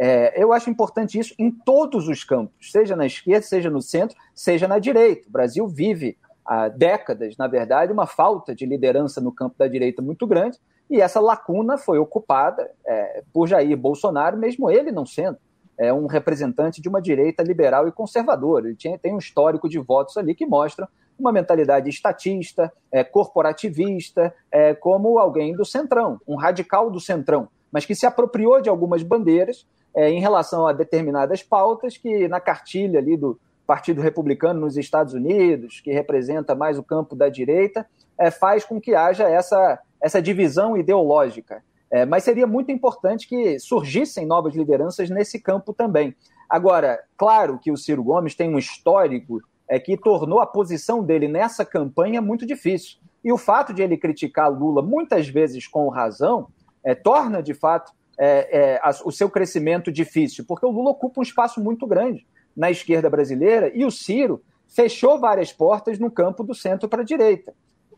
[0.00, 4.16] É, eu acho importante isso em todos os campos, seja na esquerda, seja no centro,
[4.32, 5.28] seja na direita.
[5.28, 6.16] O Brasil vive
[6.48, 10.58] há décadas, na verdade, uma falta de liderança no campo da direita muito grande,
[10.90, 15.36] e essa lacuna foi ocupada é, por Jair Bolsonaro, mesmo ele não sendo
[15.78, 18.66] é, um representante de uma direita liberal e conservadora.
[18.66, 24.34] Ele tinha, tem um histórico de votos ali que mostram uma mentalidade estatista, é, corporativista,
[24.50, 29.02] é, como alguém do centrão, um radical do centrão, mas que se apropriou de algumas
[29.02, 34.78] bandeiras é, em relação a determinadas pautas que na cartilha ali do Partido Republicano nos
[34.78, 39.78] Estados Unidos, que representa mais o campo da direita, é, faz com que haja essa,
[40.00, 41.62] essa divisão ideológica.
[41.90, 46.16] É, mas seria muito importante que surgissem novas lideranças nesse campo também.
[46.48, 51.28] Agora, claro que o Ciro Gomes tem um histórico é, que tornou a posição dele
[51.28, 52.96] nessa campanha muito difícil.
[53.22, 56.48] E o fato de ele criticar Lula, muitas vezes com razão,
[56.82, 61.22] é, torna de fato é, é, o seu crescimento difícil, porque o Lula ocupa um
[61.22, 62.26] espaço muito grande
[62.58, 67.04] na esquerda brasileira e o Ciro fechou várias portas no campo do centro para a
[67.04, 67.54] direita.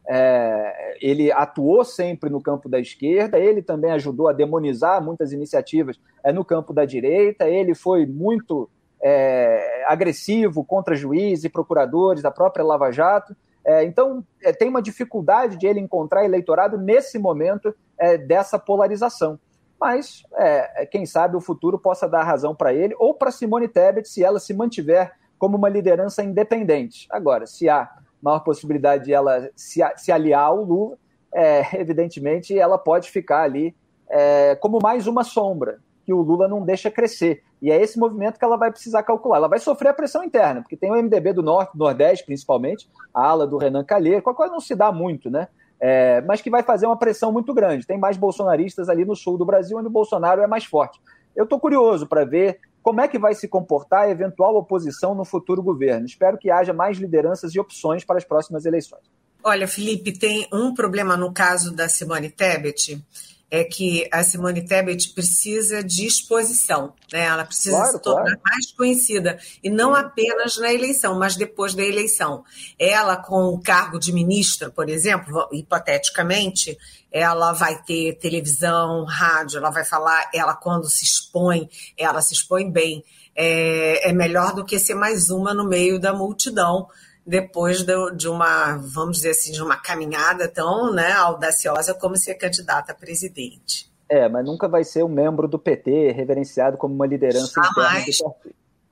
[0.07, 5.99] É, ele atuou sempre no campo da esquerda, ele também ajudou a demonizar muitas iniciativas
[6.23, 8.69] é, no campo da direita, ele foi muito
[9.03, 13.35] é, agressivo contra juízes e procuradores da própria Lava Jato.
[13.65, 19.39] É, então, é, tem uma dificuldade de ele encontrar eleitorado nesse momento é, dessa polarização.
[19.81, 24.09] Mas, é, quem sabe, o futuro possa dar razão para ele ou para Simone Tebet,
[24.09, 27.07] se ela se mantiver como uma liderança independente.
[27.11, 27.91] Agora, se há
[28.21, 30.99] maior possibilidade de ela se, se aliar ao Lula,
[31.33, 33.75] é, evidentemente ela pode ficar ali
[34.11, 37.43] é, como mais uma sombra, que o Lula não deixa crescer.
[37.63, 39.37] E é esse movimento que ela vai precisar calcular.
[39.37, 43.25] Ela vai sofrer a pressão interna, porque tem o MDB do Norte, Nordeste, principalmente, a
[43.25, 45.49] ala do Renan Calheiro, com a qual não se dá muito, né?
[45.81, 47.87] É, mas que vai fazer uma pressão muito grande.
[47.87, 51.01] Tem mais bolsonaristas ali no sul do Brasil, onde o Bolsonaro é mais forte.
[51.35, 55.25] Eu estou curioso para ver como é que vai se comportar a eventual oposição no
[55.25, 56.07] futuro governo.
[56.07, 59.03] Espero que haja mais lideranças e opções para as próximas eleições.
[59.43, 63.03] Olha, Felipe, tem um problema no caso da Simone Tebet,
[63.51, 67.25] é que a Simone Tebet precisa de exposição, né?
[67.25, 68.41] Ela precisa claro, se tornar claro.
[68.45, 72.45] mais conhecida e não apenas na eleição, mas depois da eleição.
[72.79, 76.79] Ela com o cargo de ministra, por exemplo, hipoteticamente,
[77.11, 82.71] ela vai ter televisão, rádio, ela vai falar, ela quando se expõe, ela se expõe
[82.71, 83.05] bem.
[83.35, 86.87] É, é melhor do que ser mais uma no meio da multidão
[87.31, 92.35] depois de, de, uma, vamos dizer assim, de uma caminhada tão né, audaciosa como ser
[92.35, 93.89] candidata a presidente.
[94.09, 98.19] É, mas nunca vai ser um membro do PT reverenciado como uma liderança Jamais.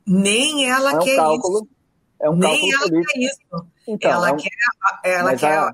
[0.06, 1.68] Nem ela é um quer cálculo, isso.
[2.20, 3.12] É um Nem ela político.
[3.12, 3.66] quer isso.
[3.88, 4.36] Então, ela é um...
[4.36, 4.50] quer,
[5.02, 5.72] ela quer a...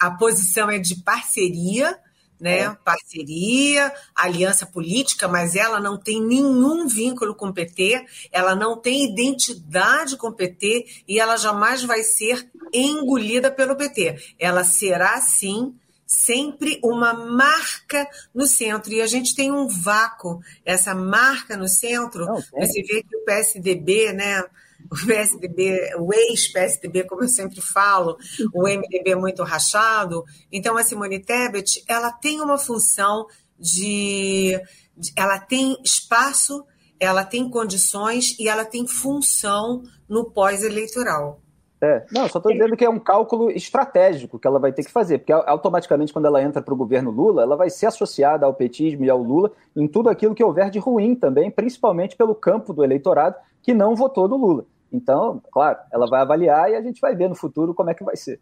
[0.00, 1.98] a posição é de parceria
[2.40, 2.60] né?
[2.60, 2.76] É.
[2.84, 9.04] Parceria, aliança política, mas ela não tem nenhum vínculo com o PT, ela não tem
[9.04, 14.34] identidade com o PT e ela jamais vai ser engolida pelo PT.
[14.38, 15.74] Ela será, sim,
[16.06, 18.92] sempre uma marca no centro.
[18.92, 22.24] E a gente tem um vácuo, essa marca no centro.
[22.26, 24.44] Não, você vê que o PSDB, né?
[24.90, 28.16] O PSDB, o ex-PSDB, como eu sempre falo,
[28.54, 30.24] o MDB muito rachado.
[30.50, 33.26] Então, a Simone Tebet, ela tem uma função
[33.58, 34.60] de,
[34.96, 36.64] de ela tem espaço,
[36.98, 41.40] ela tem condições e ela tem função no pós-eleitoral.
[41.80, 44.90] É, não, só estou dizendo que é um cálculo estratégico que ela vai ter que
[44.90, 48.54] fazer, porque automaticamente, quando ela entra para o governo Lula, ela vai ser associada ao
[48.54, 52.72] petismo e ao Lula em tudo aquilo que houver de ruim também, principalmente pelo campo
[52.72, 54.64] do eleitorado que não votou no Lula.
[54.96, 58.02] Então, claro, ela vai avaliar e a gente vai ver no futuro como é que
[58.02, 58.40] vai ser.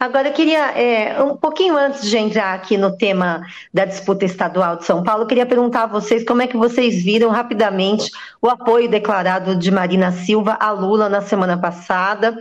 [0.00, 4.76] Agora, eu queria, é, um pouquinho antes de entrar aqui no tema da disputa estadual
[4.76, 8.10] de São Paulo, eu queria perguntar a vocês como é que vocês viram rapidamente
[8.40, 12.34] o apoio declarado de Marina Silva a Lula na semana passada.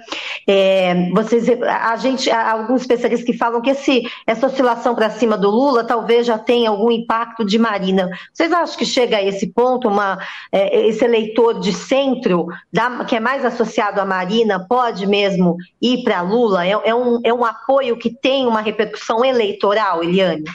[0.48, 5.50] É, vocês, a gente, alguns especialistas que falam que esse, essa oscilação para cima do
[5.50, 8.10] Lula talvez já tenha algum impacto de Marina.
[8.34, 10.18] Vocês acham que chega a esse ponto, uma,
[10.50, 16.04] é, esse eleitor de centro, da, que é mais associado a Marina, pode mesmo ir
[16.06, 16.66] para Lula?
[16.66, 20.46] É, é um, é um apoio que tem uma repercussão eleitoral, Eliane?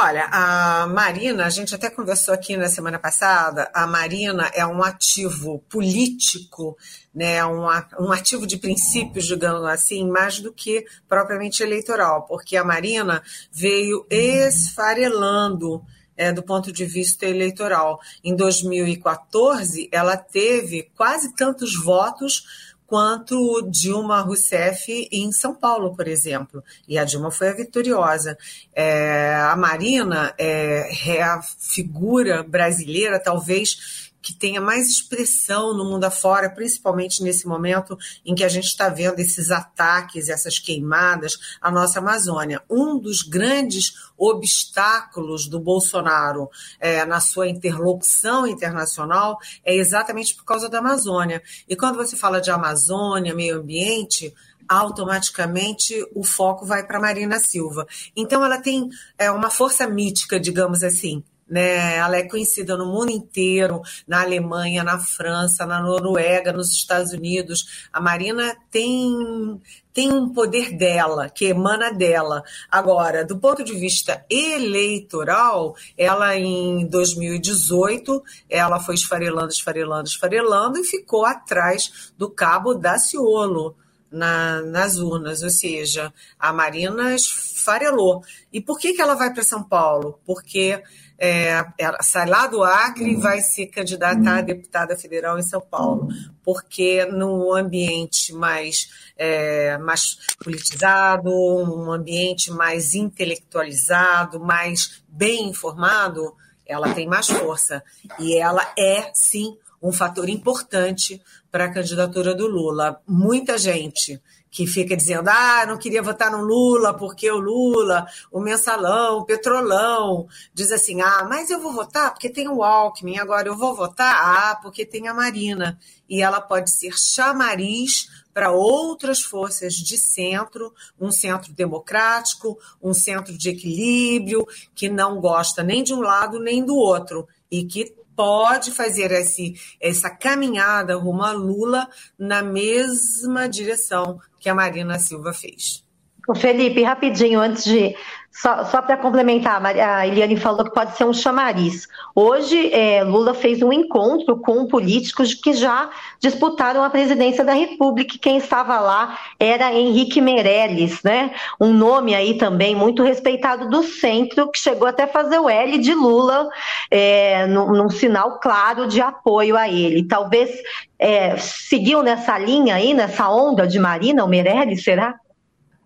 [0.00, 4.80] Olha, a Marina, a gente até conversou aqui na semana passada, a Marina é um
[4.80, 6.78] ativo político,
[7.12, 13.20] né, um, ativo de princípios, digamos assim, mais do que propriamente eleitoral, porque a Marina
[13.50, 15.82] veio esfarelando
[16.16, 17.98] é, do ponto de vista eleitoral.
[18.22, 26.64] Em 2014, ela teve quase tantos votos quanto Dilma Rousseff em São Paulo, por exemplo.
[26.88, 28.36] E a Dilma foi a vitoriosa.
[28.74, 36.04] É, a Marina é, é a figura brasileira, talvez que tenha mais expressão no mundo
[36.04, 41.70] afora, principalmente nesse momento em que a gente está vendo esses ataques, essas queimadas à
[41.70, 42.62] nossa Amazônia.
[42.68, 50.68] Um dos grandes obstáculos do Bolsonaro é, na sua interlocução internacional é exatamente por causa
[50.68, 51.42] da Amazônia.
[51.66, 54.34] E quando você fala de Amazônia, meio ambiente,
[54.68, 57.86] automaticamente o foco vai para Marina Silva.
[58.14, 61.96] Então ela tem é, uma força mítica, digamos assim, né?
[61.96, 67.88] Ela é conhecida no mundo inteiro, na Alemanha, na França, na Noruega, nos Estados Unidos.
[67.92, 69.60] A Marina tem
[69.98, 72.44] tem um poder dela, que emana dela.
[72.70, 80.84] Agora, do ponto de vista eleitoral, ela em 2018, ela foi esfarelando, esfarelando, esfarelando e
[80.84, 83.74] ficou atrás do cabo Daciolo.
[84.10, 88.24] Na, nas urnas, ou seja, a Marina esfarelou.
[88.50, 90.18] E por que, que ela vai para São Paulo?
[90.24, 90.82] Porque
[91.18, 93.20] é, ela sai lá do Acre e uhum.
[93.20, 96.08] vai se candidatar a deputada federal em São Paulo,
[96.44, 106.94] porque no ambiente mais, é, mais politizado, um ambiente mais intelectualizado, mais bem informado, ela
[106.94, 107.82] tem mais força.
[108.18, 113.00] E ela é, sim, um fator importante para a candidatura do Lula.
[113.06, 118.40] Muita gente que fica dizendo, ah, não queria votar no Lula porque o Lula, o
[118.40, 123.48] mensalão, o petrolão, diz assim, ah, mas eu vou votar porque tem o Alckmin, agora
[123.48, 125.78] eu vou votar, ah, porque tem a Marina.
[126.08, 133.36] E ela pode ser chamariz para outras forças de centro, um centro democrático, um centro
[133.36, 138.72] de equilíbrio, que não gosta nem de um lado nem do outro, e que pode
[138.72, 145.84] fazer esse, essa caminhada rumo a Lula na mesma direção que a Marina Silva fez.
[146.28, 147.96] O Felipe, rapidinho, antes de
[148.30, 151.88] só, só para complementar, a Eliane falou que pode ser um chamariz.
[152.14, 155.88] Hoje, é, Lula fez um encontro com políticos que já
[156.20, 158.18] disputaram a presidência da República.
[158.20, 161.32] Quem estava lá era Henrique Meirelles, né?
[161.58, 165.94] Um nome aí também muito respeitado do centro, que chegou até fazer o L de
[165.94, 166.46] Lula,
[166.90, 170.06] é, num, num sinal claro de apoio a ele.
[170.06, 170.50] Talvez
[170.98, 175.18] é, seguiu nessa linha aí, nessa onda de Marina, o Meirelles, será?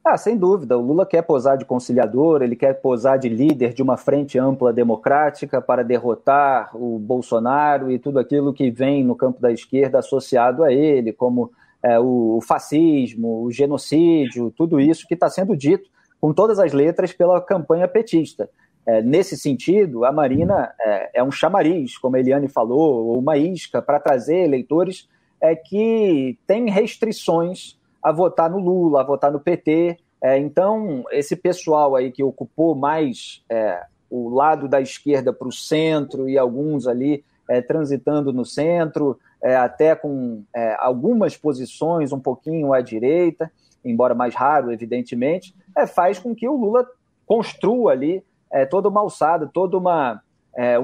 [0.04, 0.76] Ah, sem dúvida.
[0.76, 4.72] O Lula quer posar de conciliador, ele quer posar de líder de uma frente ampla
[4.72, 10.64] democrática para derrotar o Bolsonaro e tudo aquilo que vem no campo da esquerda associado
[10.64, 15.88] a ele, como é, o, fascismo, o genocídio, tudo isso que está sendo dito
[16.20, 18.50] com todas as letras pela campanha petista.
[18.84, 23.80] É, nesse sentido, a Marina é, é, um chamariz, como a Eliane falou, uma isca
[23.80, 25.08] para trazer eleitores
[25.40, 29.98] é, que têm restrições a votar no Lula, a votar no PT.
[30.22, 35.52] É, então, esse pessoal aí que ocupou mais é, o lado da esquerda para o
[35.52, 42.20] centro e alguns ali é, transitando no centro, é, até com é, algumas posições um
[42.20, 43.50] pouquinho à direita,
[43.84, 46.86] embora mais raro, evidentemente, é, faz com que o Lula
[47.26, 48.24] construa ali
[48.68, 50.20] toda uma alçada, toda uma,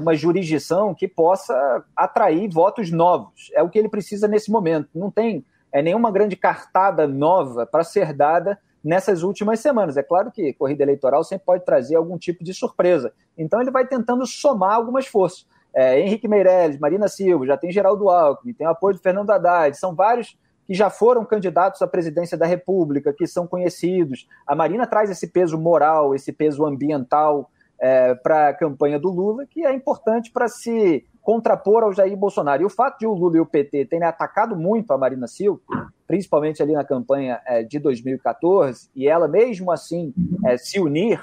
[0.01, 3.51] uma jurisdição que possa atrair votos novos.
[3.53, 4.89] É o que ele precisa nesse momento.
[4.95, 9.97] Não tem é nenhuma grande cartada nova para ser dada nessas últimas semanas.
[9.97, 13.13] É claro que corrida eleitoral sempre pode trazer algum tipo de surpresa.
[13.37, 15.47] Então ele vai tentando somar algumas forças.
[15.75, 19.77] É, Henrique Meirelles, Marina Silva, já tem Geraldo Alckmin, tem o apoio de Fernando Haddad,
[19.77, 24.29] são vários que já foram candidatos à presidência da República, que são conhecidos.
[24.47, 27.51] A Marina traz esse peso moral, esse peso ambiental
[27.81, 32.63] é, para a campanha do Lula, que é importante para se contrapor ao Jair Bolsonaro.
[32.63, 35.61] E o fato de o Lula e o PT terem atacado muito a Marina Silva,
[36.07, 40.15] principalmente ali na campanha é, de 2014, e ela mesmo assim
[40.47, 41.23] é, se unir,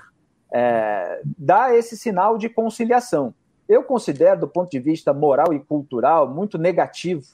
[0.53, 3.33] é, dá esse sinal de conciliação.
[3.67, 7.25] Eu considero, do ponto de vista moral e cultural, muito negativo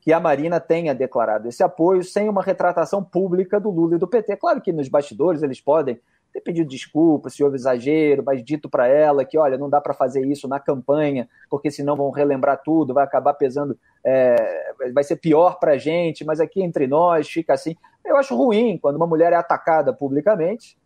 [0.00, 4.06] que a Marina tenha declarado esse apoio sem uma retratação pública do Lula e do
[4.06, 4.36] PT.
[4.36, 6.00] Claro que nos bastidores eles podem
[6.32, 9.92] ter pedido desculpa se houve exagero, mas dito para ela que, olha, não dá para
[9.92, 15.16] fazer isso na campanha, porque senão vão relembrar tudo, vai acabar pesando, é, vai ser
[15.16, 17.76] pior para a gente, mas aqui entre nós fica assim.
[18.04, 20.76] Eu acho ruim quando uma mulher é atacada publicamente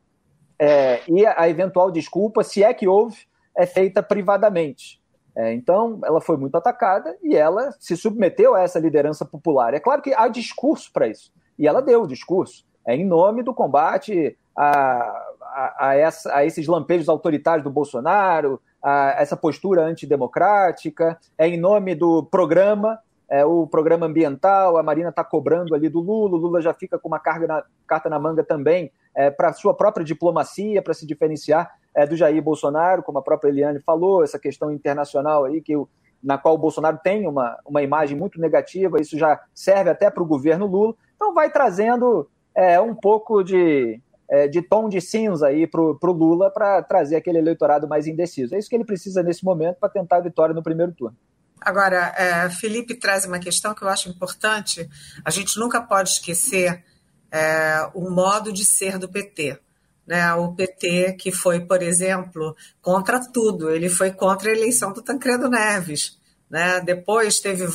[0.59, 3.26] é, e a eventual desculpa, se é que houve,
[3.57, 5.01] é feita privadamente.
[5.34, 9.74] É, então, ela foi muito atacada e ela se submeteu a essa liderança popular.
[9.74, 13.42] É claro que há discurso para isso, e ela deu o discurso é, em nome
[13.42, 15.26] do combate a,
[15.57, 21.94] a, essa, a esses lampejos autoritários do Bolsonaro, a essa postura antidemocrática, é em nome
[21.94, 22.98] do programa,
[23.28, 26.98] é, o programa ambiental, a Marina está cobrando ali do Lula, o Lula já fica
[26.98, 31.72] com uma na, carta na manga também é, para sua própria diplomacia, para se diferenciar
[31.94, 35.88] é, do Jair Bolsonaro, como a própria Eliane falou, essa questão internacional aí que o,
[36.22, 40.22] na qual o Bolsonaro tem uma, uma imagem muito negativa, isso já serve até para
[40.22, 45.49] o governo Lula, então vai trazendo é, um pouco de, é, de tom de cinza
[45.49, 48.55] aí para o Lula para trazer aquele eleitorado mais indeciso.
[48.55, 51.16] É isso que ele precisa nesse momento para tentar a vitória no primeiro turno.
[51.61, 54.89] Agora, é, Felipe traz uma questão que eu acho importante.
[55.24, 56.85] A gente nunca pode esquecer
[57.31, 59.59] é, o modo de ser do PT.
[60.07, 60.33] Né?
[60.35, 63.70] O PT que foi, por exemplo, contra tudo.
[63.70, 66.18] Ele foi contra a eleição do Tancredo Neves.
[66.49, 66.81] Né?
[66.81, 67.66] Depois teve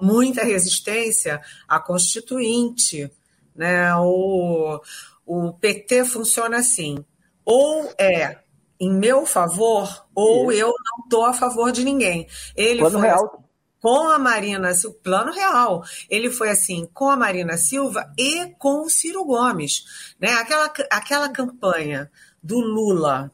[0.00, 3.10] muita resistência à Constituinte.
[3.56, 3.94] Né?
[3.96, 4.80] O,
[5.26, 7.04] o PT funciona assim:
[7.44, 8.38] ou é
[8.80, 10.60] em meu favor, ou Isso.
[10.60, 12.26] eu não estou a favor de ninguém.
[12.56, 13.24] Ele Plano foi real.
[13.24, 13.44] Assim,
[13.80, 15.84] com a Marina Silva, plano real.
[16.08, 20.14] Ele foi assim com a Marina Silva e com o Ciro Gomes.
[20.18, 20.32] Né?
[20.32, 22.10] Aquela, aquela campanha
[22.42, 23.30] do Lula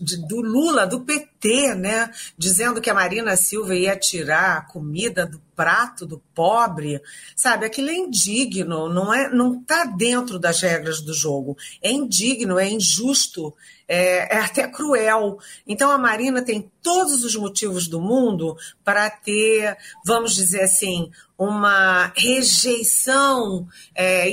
[0.00, 2.10] de, do Lula, do PT, né?
[2.36, 7.00] dizendo que a Marina Silva ia tirar a comida do prato do pobre,
[7.36, 7.66] sabe?
[7.66, 11.56] Aquilo é indigno, não é, não está dentro das regras do jogo.
[11.82, 13.54] É indigno, é injusto,
[13.86, 15.38] é, é até cruel.
[15.66, 22.12] Então a Marina tem todos os motivos do mundo para ter, vamos dizer assim, uma
[22.16, 24.28] rejeição é,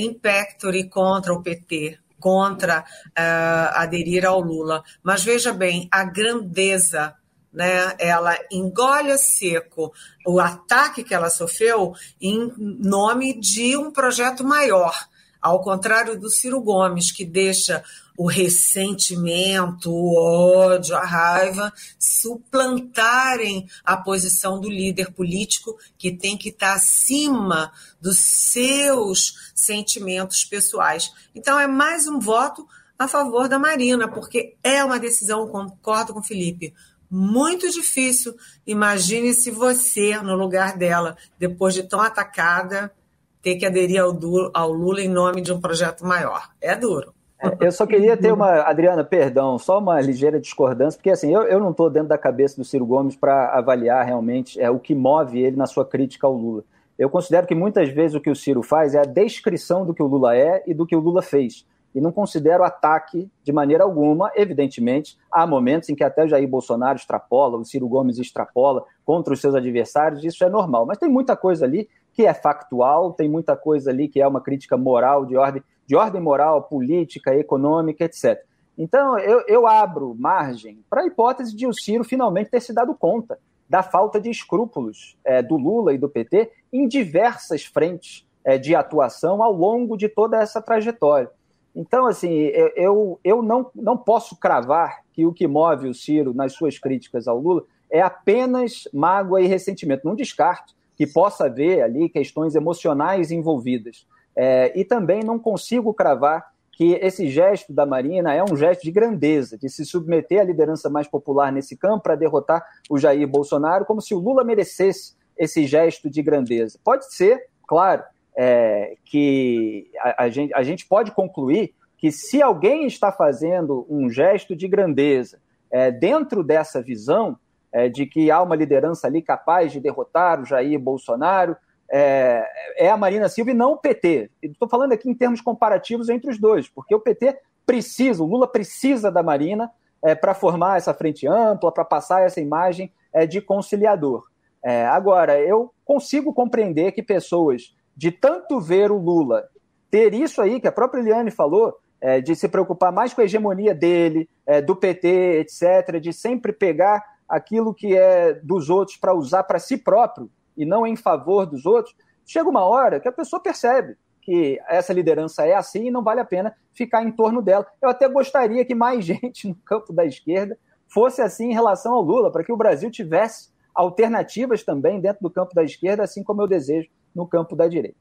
[0.89, 4.83] contra o PT contra uh, aderir ao Lula.
[5.01, 7.15] Mas veja bem, a grandeza,
[7.51, 9.91] né, ela engole seco
[10.25, 14.93] o ataque que ela sofreu em nome de um projeto maior.
[15.41, 17.83] Ao contrário do Ciro Gomes, que deixa
[18.19, 26.49] o ressentimento, o ódio, a raiva suplantarem a posição do líder político que tem que
[26.49, 31.13] estar acima dos seus sentimentos pessoais.
[31.33, 32.67] Então é mais um voto
[32.97, 36.73] a favor da Marina, porque é uma decisão, concordo com o Felipe,
[37.09, 38.35] muito difícil.
[38.67, 42.93] Imagine se você, no lugar dela, depois de tão atacada,
[43.41, 44.11] ter que aderir ao,
[44.53, 46.49] ao Lula em nome de um projeto maior.
[46.59, 47.17] É duro.
[47.41, 51.43] É, eu só queria ter uma, Adriana, perdão, só uma ligeira discordância, porque assim, eu,
[51.43, 54.93] eu não estou dentro da cabeça do Ciro Gomes para avaliar realmente é, o que
[54.93, 56.63] move ele na sua crítica ao Lula.
[56.97, 60.03] Eu considero que muitas vezes o que o Ciro faz é a descrição do que
[60.03, 61.65] o Lula é e do que o Lula fez.
[61.95, 66.47] E não considero ataque de maneira alguma, evidentemente, há momentos em que até o Jair
[66.47, 70.85] Bolsonaro extrapola, o Ciro Gomes extrapola contra os seus adversários, isso é normal.
[70.85, 74.41] Mas tem muita coisa ali que é factual, tem muita coisa ali que é uma
[74.41, 78.43] crítica moral de ordem de ordem moral, política, econômica, etc.
[78.77, 82.93] Então, eu, eu abro margem para a hipótese de o Ciro finalmente ter se dado
[82.93, 83.39] conta
[83.69, 88.75] da falta de escrúpulos é, do Lula e do PT em diversas frentes é, de
[88.75, 91.31] atuação ao longo de toda essa trajetória.
[91.73, 92.33] Então, assim,
[92.75, 97.29] eu, eu não, não posso cravar que o que move o Ciro nas suas críticas
[97.29, 100.05] ao Lula é apenas mágoa e ressentimento.
[100.05, 104.05] Não descarto que possa haver ali questões emocionais envolvidas.
[104.35, 108.91] É, e também não consigo cravar que esse gesto da Marina é um gesto de
[108.91, 113.85] grandeza, de se submeter à liderança mais popular nesse campo para derrotar o Jair Bolsonaro,
[113.85, 116.77] como se o Lula merecesse esse gesto de grandeza.
[116.83, 118.03] Pode ser, claro,
[118.35, 124.09] é, que a, a, gente, a gente pode concluir que se alguém está fazendo um
[124.09, 125.39] gesto de grandeza
[125.71, 127.39] é, dentro dessa visão
[127.71, 131.55] é, de que há uma liderança ali capaz de derrotar o Jair Bolsonaro,
[131.91, 132.45] é,
[132.77, 134.29] é a Marina Silva e não o PT.
[134.41, 138.47] Estou falando aqui em termos comparativos entre os dois, porque o PT precisa, o Lula
[138.47, 139.71] precisa da Marina
[140.03, 144.23] é, para formar essa frente ampla, para passar essa imagem é, de conciliador.
[144.63, 149.47] É, agora, eu consigo compreender que pessoas de tanto ver o Lula
[149.89, 153.23] ter isso aí, que a própria Eliane falou, é, de se preocupar mais com a
[153.23, 159.13] hegemonia dele, é, do PT, etc., de sempre pegar aquilo que é dos outros para
[159.13, 163.11] usar para si próprio, e não em favor dos outros, chega uma hora que a
[163.11, 167.41] pessoa percebe que essa liderança é assim e não vale a pena ficar em torno
[167.41, 167.65] dela.
[167.81, 170.57] Eu até gostaria que mais gente no campo da esquerda
[170.87, 175.29] fosse assim em relação ao Lula, para que o Brasil tivesse alternativas também dentro do
[175.29, 177.97] campo da esquerda, assim como eu desejo no campo da direita.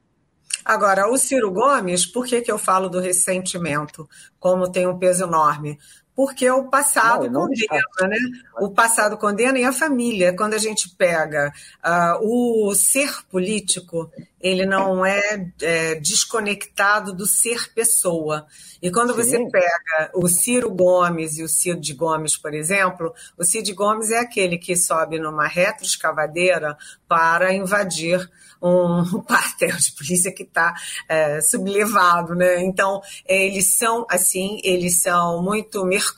[0.65, 4.07] Agora, o Ciro Gomes, por que, que eu falo do ressentimento?
[4.39, 5.77] Como tem um peso enorme?
[6.19, 8.17] Porque o passado não, condena, né?
[8.59, 10.35] O passado condena e a família.
[10.35, 11.49] Quando a gente pega
[11.81, 14.11] uh, o ser político,
[14.41, 18.45] ele não é, é, desconectado do ser pessoa.
[18.81, 19.21] E quando Sim.
[19.21, 24.19] você pega o Ciro Gomes e o Cid Gomes, por exemplo, o Cid Gomes é
[24.19, 28.29] aquele que sobe numa retroescavadeira para invadir
[28.61, 30.73] um quartel de polícia que está
[31.07, 32.61] é, sublevado, né?
[32.61, 36.08] Então, eles são assim, eles são muito mercuriais,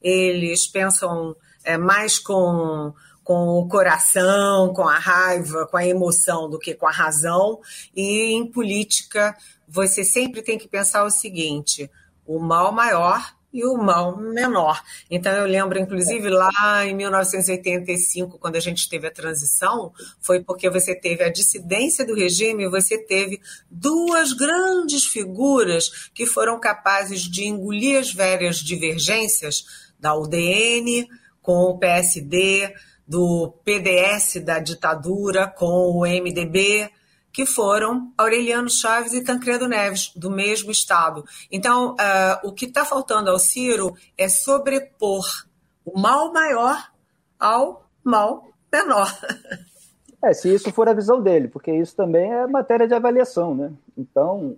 [0.00, 2.92] eles pensam é, mais com
[3.24, 7.60] com o coração, com a raiva, com a emoção do que com a razão.
[7.94, 9.36] E em política,
[9.68, 11.90] você sempre tem que pensar o seguinte:
[12.26, 14.82] o mal maior e o mal menor.
[15.10, 20.70] Então, eu lembro, inclusive, lá em 1985, quando a gente teve a transição, foi porque
[20.70, 23.40] você teve a dissidência do regime, você teve
[23.70, 29.64] duas grandes figuras que foram capazes de engolir as velhas divergências
[30.00, 31.08] da UDN
[31.42, 32.72] com o PSD,
[33.06, 36.88] do PDS da ditadura com o MDB
[37.32, 41.24] que foram Aureliano Chaves e Tancredo Neves, do mesmo estado.
[41.50, 45.24] Então, uh, o que está faltando ao Ciro é sobrepor
[45.84, 46.90] o mal maior
[47.38, 49.08] ao mal menor.
[50.24, 53.72] É, se isso for a visão dele, porque isso também é matéria de avaliação, né?
[53.98, 54.56] Então,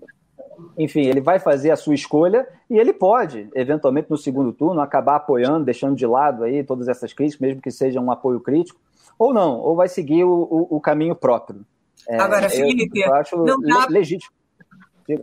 [0.77, 5.17] enfim, ele vai fazer a sua escolha e ele pode, eventualmente, no segundo turno, acabar
[5.17, 8.79] apoiando, deixando de lado aí todas essas críticas, mesmo que seja um apoio crítico,
[9.19, 11.65] ou não, ou vai seguir o, o, o caminho próprio.
[12.09, 14.33] É, Agora, Felipe, eu, eu acho não dá, legítimo.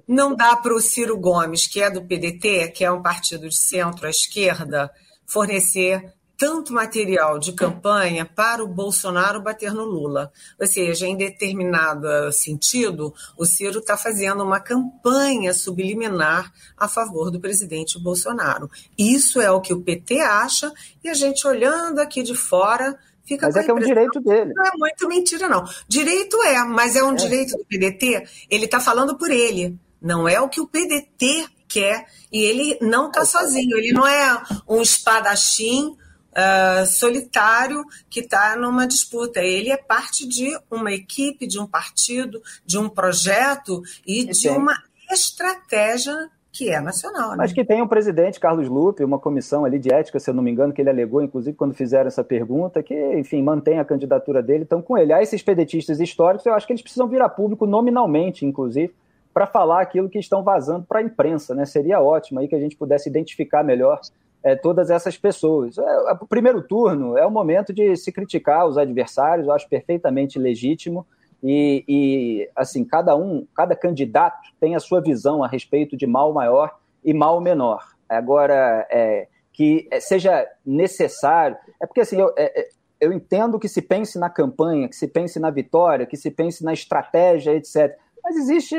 [0.07, 3.57] Não dá para o Ciro Gomes, que é do PDT, que é um partido de
[3.57, 4.91] centro à esquerda,
[5.25, 10.32] fornecer tanto material de campanha para o Bolsonaro bater no Lula.
[10.59, 17.39] Ou seja, em determinado sentido, o Ciro está fazendo uma campanha subliminar a favor do
[17.39, 18.71] presidente Bolsonaro.
[18.97, 20.73] Isso é o que o PT acha,
[21.03, 24.53] e a gente olhando aqui de fora Fica mas é que é um direito dele.
[24.55, 25.63] Não é muito mentira, não.
[25.88, 27.15] Direito é, mas é um é.
[27.15, 28.28] direito do PDT.
[28.49, 29.78] Ele está falando por ele.
[30.01, 32.05] Não é o que o PDT quer.
[32.32, 33.78] E ele não está sozinho.
[33.78, 35.95] Ele não é um espadachim
[36.32, 39.39] uh, solitário que está numa disputa.
[39.39, 44.76] Ele é parte de uma equipe, de um partido, de um projeto e de uma
[45.11, 47.32] estratégia que é nacional.
[47.32, 47.38] Né?
[47.38, 50.43] Mas que tem um presidente, Carlos Lupe, uma comissão ali de ética, se eu não
[50.43, 54.43] me engano, que ele alegou, inclusive, quando fizeram essa pergunta, que, enfim, mantém a candidatura
[54.43, 54.64] dele.
[54.64, 57.66] Então, com ele, há esses pedetistas históricos, eu acho que eles precisam vir a público
[57.66, 58.93] nominalmente, inclusive,
[59.34, 61.66] para falar aquilo que estão vazando para a imprensa, né?
[61.66, 64.02] Seria ótimo aí que a gente pudesse identificar melhor
[64.43, 65.78] é, todas essas pessoas.
[65.78, 70.38] É, o primeiro turno é o momento de se criticar os adversários, eu acho perfeitamente
[70.38, 71.06] legítimo.
[71.44, 76.34] E, e, assim, cada um, cada candidato tem a sua visão a respeito de mal
[76.34, 77.84] maior e mal menor.
[78.08, 82.70] Agora, é, que seja necessário, é porque assim, eu, é, é,
[83.00, 86.64] eu entendo que se pense na campanha, que se pense na vitória, que se pense
[86.64, 87.98] na estratégia, etc.
[88.24, 88.78] Mas existe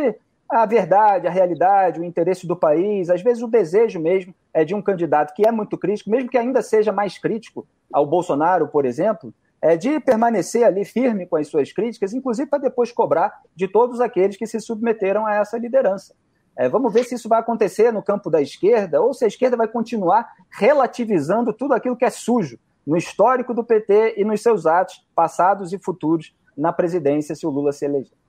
[0.49, 4.75] a verdade, a realidade, o interesse do país, às vezes o desejo mesmo é de
[4.75, 8.85] um candidato que é muito crítico, mesmo que ainda seja mais crítico ao Bolsonaro, por
[8.85, 9.33] exemplo,
[9.63, 14.01] é, de permanecer ali firme com as suas críticas, inclusive para depois cobrar de todos
[14.01, 16.15] aqueles que se submeteram a essa liderança.
[16.57, 19.57] É, vamos ver se isso vai acontecer no campo da esquerda ou se a esquerda
[19.57, 24.67] vai continuar relativizando tudo aquilo que é sujo no histórico do PT e nos seus
[24.67, 28.22] atos passados e futuros na presidência se o Lula se eleger.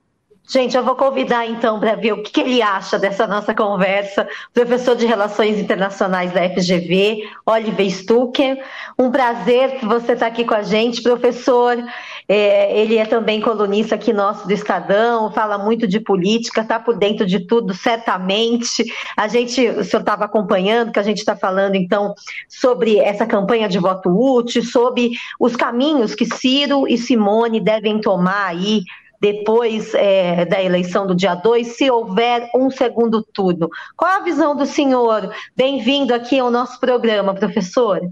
[0.46, 4.28] Gente, eu vou convidar então para ver o que, que, ele acha dessa nossa conversa,
[4.52, 8.62] professor de Relações Internacionais da FGV, Oliver Stucker.
[8.98, 11.82] Um prazer você está aqui com a gente, professor.
[12.28, 16.94] É, ele é também colunista aqui nosso do Estadão, fala muito de política, está por
[16.94, 18.84] dentro de tudo, certamente.
[19.16, 22.14] A gente, o senhor estava acompanhando, que a gente está falando então
[22.50, 28.48] sobre essa campanha de voto útil, sobre os caminhos que Ciro e Simone devem tomar
[28.48, 28.82] aí
[29.24, 33.70] depois é, da eleição do dia 2, se houver um segundo turno.
[33.96, 35.34] Qual a visão do senhor?
[35.56, 38.02] Bem-vindo aqui ao nosso programa, professor.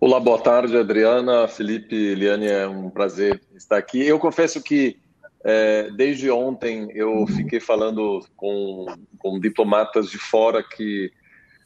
[0.00, 4.06] Olá, boa tarde, Adriana, Felipe, Liane, é um prazer estar aqui.
[4.06, 5.00] Eu confesso que
[5.44, 8.86] é, desde ontem eu fiquei falando com,
[9.18, 11.10] com diplomatas de fora que,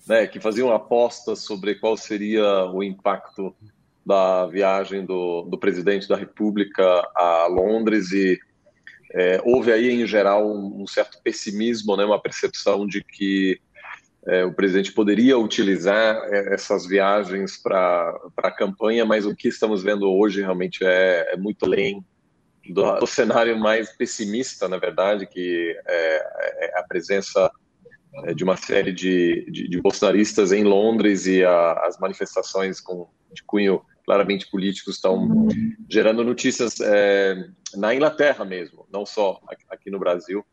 [0.09, 3.55] né, que faziam apostas sobre qual seria o impacto
[4.07, 6.83] da viagem do, do presidente da República
[7.15, 8.41] a Londres e
[9.17, 13.59] é, houve aí, em geral, um, um, certo pessimismo, né, uma percepção de que
[14.27, 19.83] é, o presidente poderia utilizar é, essas viagens para a campanha, mas o que estamos
[19.83, 22.05] vendo hoje realmente é, é muito além
[22.69, 27.51] do, do, cenário mais pessimista, na verdade, que é, é a presença
[28.25, 33.09] é, de uma série de, de, de, bolsonaristas em Londres e a, as manifestações com,
[33.33, 35.49] de cunho claramente políticos estão
[35.91, 37.45] gerando notícias é,
[37.75, 40.47] na Inglaterra mesmo, não só aqui no Brasil.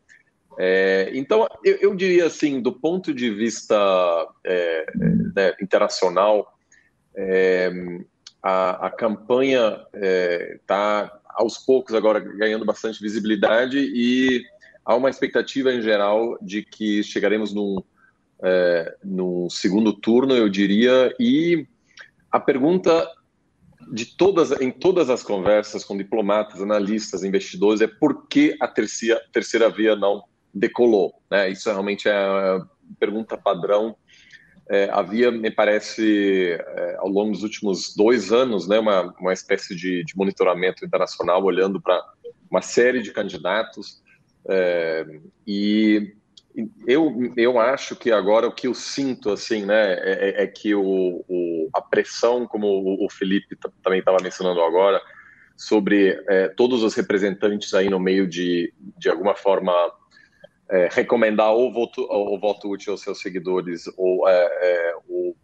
[0.58, 3.76] É, então, eu, eu, diria assim, do ponto de vista
[4.44, 4.86] é,
[5.34, 6.58] né, internacional,
[7.16, 7.70] é,
[8.42, 9.84] a, a, campanha
[10.60, 14.44] está é, aos poucos agora ganhando bastante visibilidade e
[14.84, 17.82] há uma expectativa em geral de que chegaremos num,
[18.42, 21.66] é, num segundo turno, eu diria, e
[22.30, 23.08] a pergunta
[23.92, 29.20] de todas, em todas as conversas com diplomatas, analistas, investidores, é por que a terceira,
[29.32, 31.14] terceira via não decolou.
[31.30, 31.50] Né?
[31.50, 32.64] Isso realmente é a
[32.98, 33.96] pergunta padrão.
[34.68, 39.74] É, havia, me parece, é, ao longo dos últimos dois anos, né, uma, uma espécie
[39.74, 42.02] de, de monitoramento internacional olhando para
[42.50, 44.02] uma série de candidatos.
[44.48, 45.06] É,
[45.46, 46.14] e
[46.86, 50.74] eu, eu acho que agora o que eu sinto assim, né, é, é, é que
[50.74, 55.02] o, o, a pressão, como o, o Felipe também estava mencionando agora,
[55.56, 59.72] sobre é, todos os representantes aí no meio de, de alguma forma,
[60.70, 65.36] é, recomendar ou voto, ou voto útil aos seus seguidores ou, é, é, ou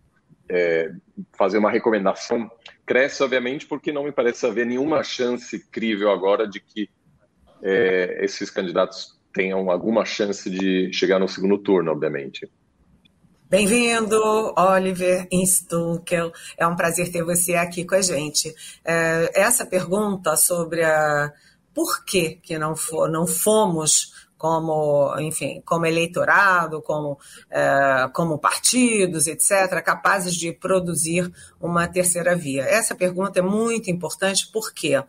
[1.37, 2.51] fazer uma recomendação
[2.85, 6.91] cresce, obviamente, porque não me parece haver nenhuma chance crível agora de que
[8.21, 12.51] esses candidatos tenham alguma chance de chegar no segundo turno, obviamente.
[13.49, 14.17] Bem-vindo,
[14.57, 16.33] Oliver Instunkel.
[16.57, 18.55] É um prazer ter você aqui com a gente.
[18.85, 21.33] É, essa pergunta sobre a
[21.75, 27.19] por que, que não, for, não fomos como, enfim, como eleitorado, como,
[27.51, 32.63] é, como partidos, etc., capazes de produzir uma terceira via?
[32.63, 35.03] Essa pergunta é muito importante, por quê?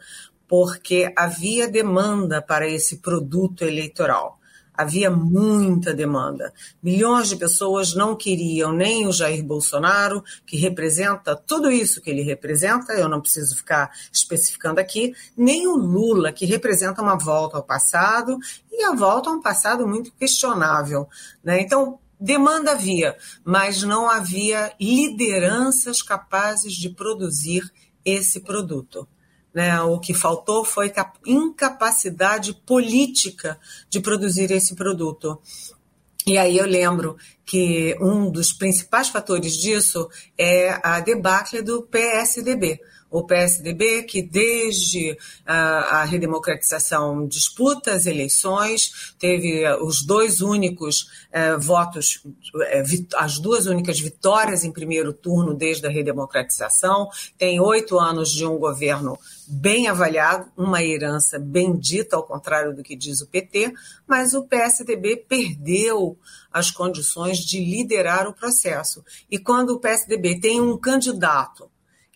[0.51, 4.37] Porque havia demanda para esse produto eleitoral
[4.73, 6.51] havia muita demanda.
[6.81, 12.23] Milhões de pessoas não queriam nem o Jair Bolsonaro, que representa tudo isso que ele
[12.23, 17.63] representa, eu não preciso ficar especificando aqui, nem o Lula, que representa uma volta ao
[17.63, 18.37] passado
[18.71, 21.07] e a volta a um passado muito questionável.
[21.43, 21.61] Né?
[21.61, 27.71] Então, demanda havia, mas não havia lideranças capazes de produzir
[28.03, 29.07] esse produto.
[29.53, 29.81] Né?
[29.81, 30.91] O que faltou foi
[31.25, 35.41] incapacidade política de produzir esse produto.
[36.25, 42.79] E aí eu lembro que um dos principais fatores disso é a debacle do PSDB
[43.11, 51.57] o PSDB, que desde a, redemocratização disputa as eleições, teve eh, os dois únicos eh,
[51.57, 52.23] votos,
[52.63, 52.83] eh,
[53.17, 58.57] as duas únicas vitórias em primeiro turno desde a redemocratização, tem oito anos de um
[58.57, 63.73] governo bem avaliado, uma herança bendita, ao contrário do que diz o PT,
[64.07, 66.17] mas o PSDB perdeu
[66.51, 69.03] as condições de liderar o processo.
[69.29, 71.70] E quando o PSDB tem um candidato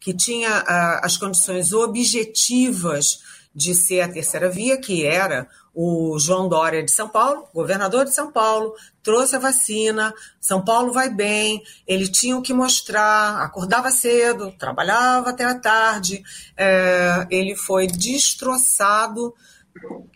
[0.05, 3.23] que tinha uh, as condições objetivas
[3.55, 8.13] de ser a terceira via, que era o João Dória de São Paulo, governador de
[8.13, 13.89] São Paulo, trouxe a vacina, São Paulo vai bem, ele tinha o que mostrar, acordava
[13.89, 16.23] cedo, trabalhava até a tarde,
[16.55, 19.33] é, ele foi destroçado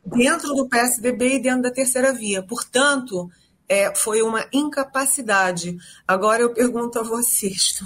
[0.05, 2.43] dentro do PSDB e dentro da terceira via.
[2.43, 3.27] Portanto,
[3.69, 5.77] é, foi uma incapacidade.
[6.07, 7.79] Agora eu pergunto a vocês,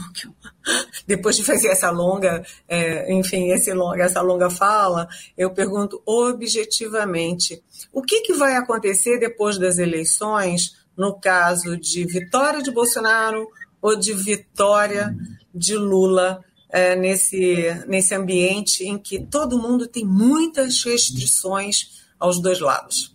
[1.06, 7.62] depois de fazer essa longa, é, enfim, esse longa, essa longa fala, eu pergunto objetivamente,
[7.92, 13.46] o que, que vai acontecer depois das eleições, no caso de vitória de Bolsonaro
[13.82, 15.14] ou de vitória
[15.54, 16.42] de Lula?
[16.76, 23.12] É, nesse, nesse ambiente em que todo mundo tem muitas restrições aos dois lados.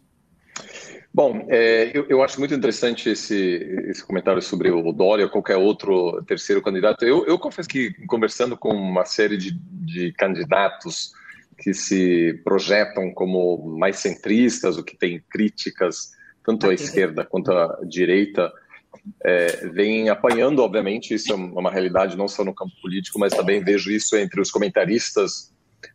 [1.19, 3.35] Bom, é, eu, eu, acho muito interessante esse,
[3.89, 7.05] esse comentário sobre o Dória ou qualquer outro terceiro candidato.
[7.05, 11.11] Eu, eu confesso que, conversando com uma série de, de candidatos
[11.59, 16.13] que se projetam como mais centristas, o que tem críticas
[16.47, 18.53] tanto à esquerda quanto à direita,
[19.25, 23.61] é, vem apanhando, obviamente, isso é uma realidade não só no campo político, mas também
[23.61, 25.53] vejo isso entre os comentaristas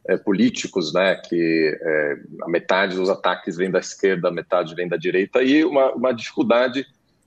[0.08, 4.88] é, políticos, né, que é, a metade dos ataques vem da esquerda, a metade vem
[4.88, 6.86] da direita, e uma, uma dificuldade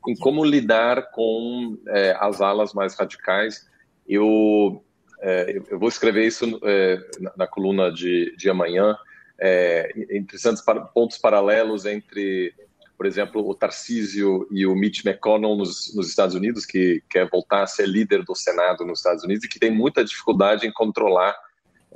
[0.08, 3.66] em como lidar com é, as alas mais radicais.
[4.08, 4.84] Eu,
[5.20, 8.96] é, eu vou escrever isso é, na, na, coluna de, de amanhã,
[9.38, 10.62] é, interessantes
[10.94, 12.54] pontos paralelos entre,
[12.96, 17.64] por exemplo, o Tarcísio e o Mitch McConnell nos, nos Estados Unidos, que quer voltar
[17.64, 21.36] a ser líder do Senado nos Estados Unidos e que tem muita dificuldade em controlar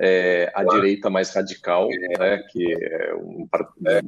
[0.01, 1.87] é, a direita mais radical,
[2.17, 3.47] né, que é um,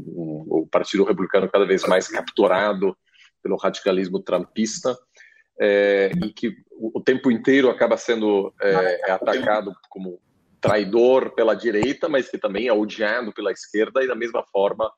[0.07, 2.97] um, o Partido Republicano cada vez mais capturado
[3.43, 4.97] pelo radicalismo trumpista,
[5.59, 9.71] é, e que o, tempo inteiro acaba sendo é, atacado.
[9.89, 10.19] como
[10.59, 14.89] traidor pela direita, mas que também é odiado pela esquerda, e da mesma forma,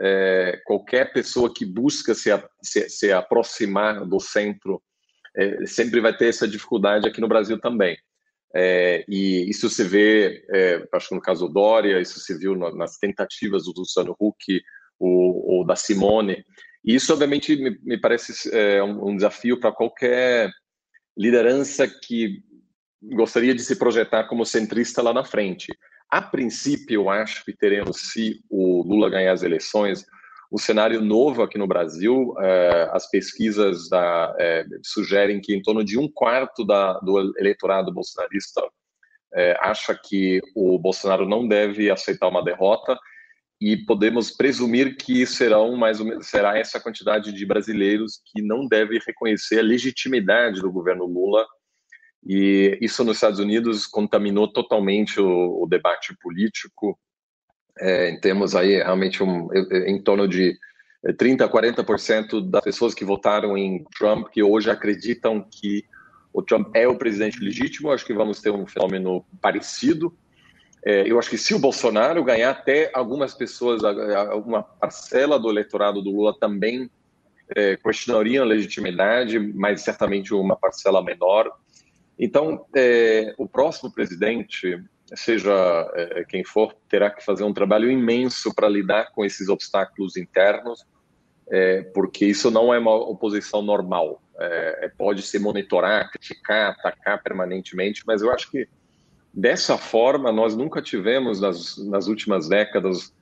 [0.00, 2.30] é, qualquer pessoa que busca se,
[2.62, 4.80] se, se aproximar do centro
[5.36, 7.98] é, sempre vai ter essa dificuldade aqui no Brasil também.
[8.54, 12.56] É, e isso se vê, é, acho que no caso do Dória, isso se viu
[12.56, 14.60] nas tentativas do Luciano Huck
[14.98, 16.44] ou, ou da Simone.
[16.84, 20.50] E isso, obviamente, me, me parece é, um, um desafio para qualquer
[21.16, 22.42] liderança que
[23.02, 25.72] gostaria de se projetar como centrista lá na frente.
[26.10, 30.04] A princípio, eu acho que teremos, se o Lula ganhar as eleições,
[30.50, 32.34] um cenário novo aqui no Brasil.
[32.40, 37.92] É, as pesquisas da, é, sugerem que em torno de um quarto da, do eleitorado
[37.92, 38.62] bolsonarista
[39.34, 42.98] é, acha que o Bolsonaro não deve aceitar uma derrota
[43.60, 48.66] e podemos presumir que serão mais ou menos, será essa quantidade de brasileiros que não
[48.66, 51.46] deve reconhecer a legitimidade do governo Lula
[52.26, 56.98] e isso nos Estados Unidos contaminou totalmente o, o debate político
[57.78, 59.48] é, temos aí realmente um,
[59.86, 60.58] em torno de
[61.04, 65.84] 30% a 40% das pessoas que votaram em Trump que hoje acreditam que
[66.32, 67.90] o Trump é o presidente legítimo.
[67.90, 70.14] Acho que vamos ter um fenômeno parecido.
[70.84, 76.00] É, eu acho que se o Bolsonaro ganhar, até algumas pessoas, alguma parcela do eleitorado
[76.00, 76.90] do Lula também
[77.54, 81.50] é, questionariam a legitimidade, mas certamente uma parcela menor.
[82.18, 84.82] Então, é, o próximo presidente,
[85.14, 85.52] seja
[85.94, 90.84] é, quem for, terá que fazer um trabalho imenso para lidar com esses obstáculos internos,
[91.50, 94.22] é, porque isso não é uma oposição normal.
[94.38, 98.68] É, é, pode se monitorar, criticar, atacar permanentemente, mas eu acho que
[99.34, 103.12] dessa forma nós nunca tivemos nas, nas últimas décadas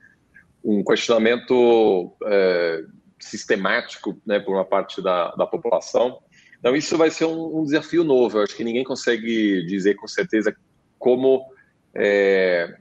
[0.65, 2.85] um questionamento é,
[3.19, 6.19] sistemático né, por uma parte da, da população.
[6.59, 8.39] Então isso vai ser um, um desafio novo.
[8.39, 10.55] Eu acho que ninguém consegue dizer com certeza
[10.99, 11.47] como
[11.95, 12.77] é,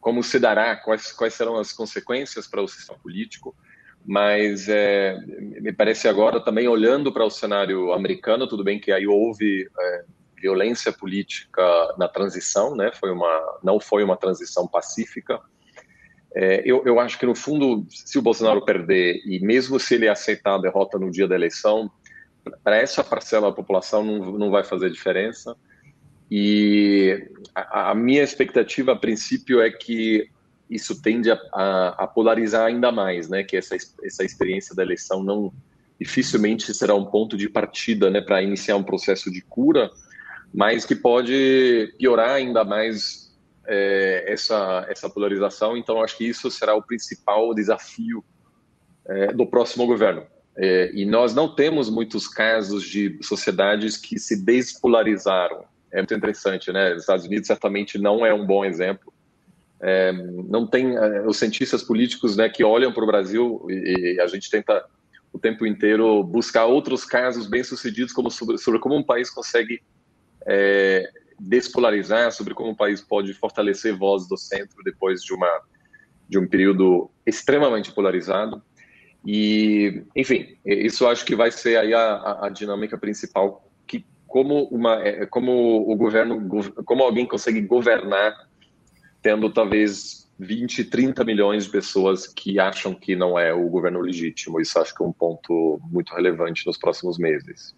[0.00, 3.54] como se dará, quais, quais serão as consequências para o sistema político,
[4.06, 5.18] mas é,
[5.60, 10.04] me parece agora também olhando para o cenário americano, tudo bem que aí houve é,
[10.36, 11.62] violência política
[11.96, 12.92] na transição, né?
[12.92, 15.40] Foi uma, não foi uma transição pacífica.
[16.36, 20.08] É, eu, eu acho que no fundo, se o Bolsonaro perder e mesmo se ele
[20.08, 21.90] aceitar a derrota no dia da eleição,
[22.62, 25.56] para essa parcela da população não, não vai fazer diferença.
[26.36, 30.28] E a, a, minha expectativa, a princípio, é que
[30.68, 33.44] isso tende a, a, a, polarizar ainda mais, né?
[33.44, 35.52] Que essa, essa experiência da eleição não
[35.96, 39.92] dificilmente será um ponto de partida, né, para iniciar um processo de cura,
[40.52, 43.32] mas que pode piorar ainda mais
[43.64, 45.76] é, essa essa polarização.
[45.76, 48.24] Então, acho que isso será o principal desafio
[49.06, 50.26] é, do próximo governo.
[50.56, 56.72] É, e nós não temos muitos casos de sociedades que se despolarizaram é muito interessante,
[56.72, 56.92] né?
[56.92, 59.12] Os Estados Unidos certamente não é um bom exemplo.
[59.80, 64.20] É, não tem é, os cientistas políticos, né, que olham para o Brasil e, e,
[64.20, 64.84] a gente tenta
[65.32, 69.82] o tempo inteiro buscar outros casos bem sucedidos como sobre, sobre como um país consegue
[70.46, 75.62] é, despolarizar, sobre como um país pode fortalecer vozes do centro depois de uma
[76.26, 78.62] de um período extremamente polarizado.
[79.26, 83.70] E, enfim, isso acho que vai ser aí a, a, a dinâmica principal
[84.34, 86.44] como uma é, como o governo
[86.84, 88.34] como alguém consegue governar
[89.22, 94.60] tendo talvez 20, 30 milhões de pessoas que acham que não é o governo legítimo.
[94.60, 97.76] Isso acho que é um ponto muito relevante nos próximos meses.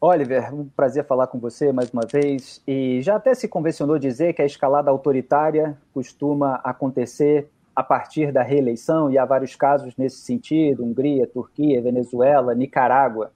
[0.00, 2.62] Oliver, um prazer falar com você mais uma vez.
[2.64, 8.44] E já até se convencionou dizer que a escalada autoritária costuma acontecer a partir da
[8.44, 13.32] reeleição, e há vários casos nesse sentido: Hungria, Turquia, Venezuela, Nicarágua.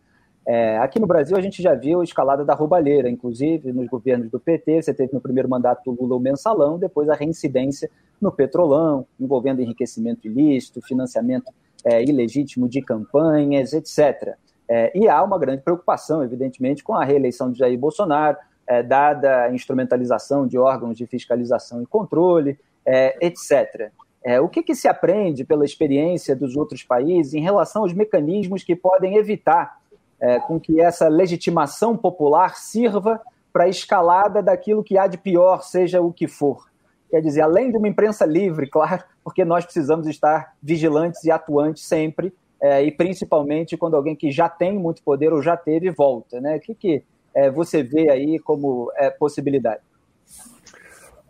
[0.47, 4.31] É, aqui no Brasil, a gente já viu a escalada da roubalheira, inclusive nos governos
[4.31, 4.83] do PT.
[4.83, 7.91] Você teve no primeiro mandato do Lula o mensalão, depois a reincidência
[8.21, 11.53] no petrolão, envolvendo enriquecimento ilícito, financiamento
[11.85, 14.37] é, ilegítimo de campanhas, etc.
[14.69, 18.37] É, e há uma grande preocupação, evidentemente, com a reeleição de Jair Bolsonaro,
[18.69, 23.91] é, dada a instrumentalização de órgãos de fiscalização e controle, é, etc.
[24.25, 28.65] É, o que, que se aprende pela experiência dos outros países em relação aos mecanismos
[28.65, 29.79] que podem evitar
[30.21, 33.21] é, com que essa legitimação popular sirva
[33.53, 36.67] para a escalada daquilo que há de pior, seja o que for.
[37.11, 41.85] Quer dizer, além de uma imprensa livre, claro, porque nós precisamos estar vigilantes e atuantes
[41.85, 46.41] sempre, é, e principalmente quando alguém que já tem muito poder ou já teve volta.
[46.41, 46.57] Né?
[46.57, 47.05] O que, que
[47.35, 49.83] é, você vê aí como é, possibilidade?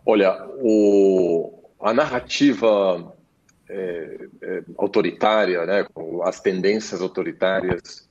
[0.05, 3.13] Olha, o, a narrativa
[3.69, 5.85] é, é, autoritária, né,
[6.23, 8.06] as tendências autoritárias,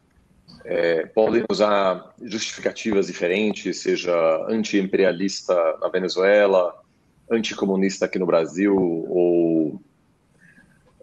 [0.64, 4.14] é, podem usar justificativas diferentes, seja
[4.48, 6.74] anti-imperialista na Venezuela,
[7.30, 9.80] anticomunista aqui no Brasil, ou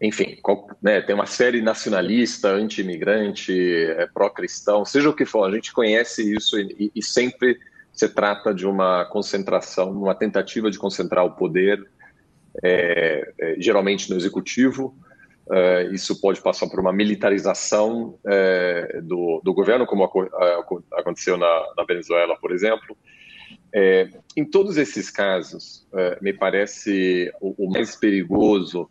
[0.02, 5.52] enfim, qual, né, tem uma série nacionalista, anti-imigrante, é, pró-cristão, seja o que for, a
[5.56, 7.58] gente conhece isso e, e, sempre
[7.94, 11.88] se trata de uma concentração, uma tentativa de concentrar o poder,
[12.62, 14.94] é, é, geralmente no executivo.
[15.52, 20.10] É, isso pode passar por uma militarização é, do, do, governo, como
[20.94, 22.98] aconteceu na, na Venezuela, por exemplo.
[24.38, 25.88] em todos esses casos,
[26.22, 28.89] me parece o, o mais perigoso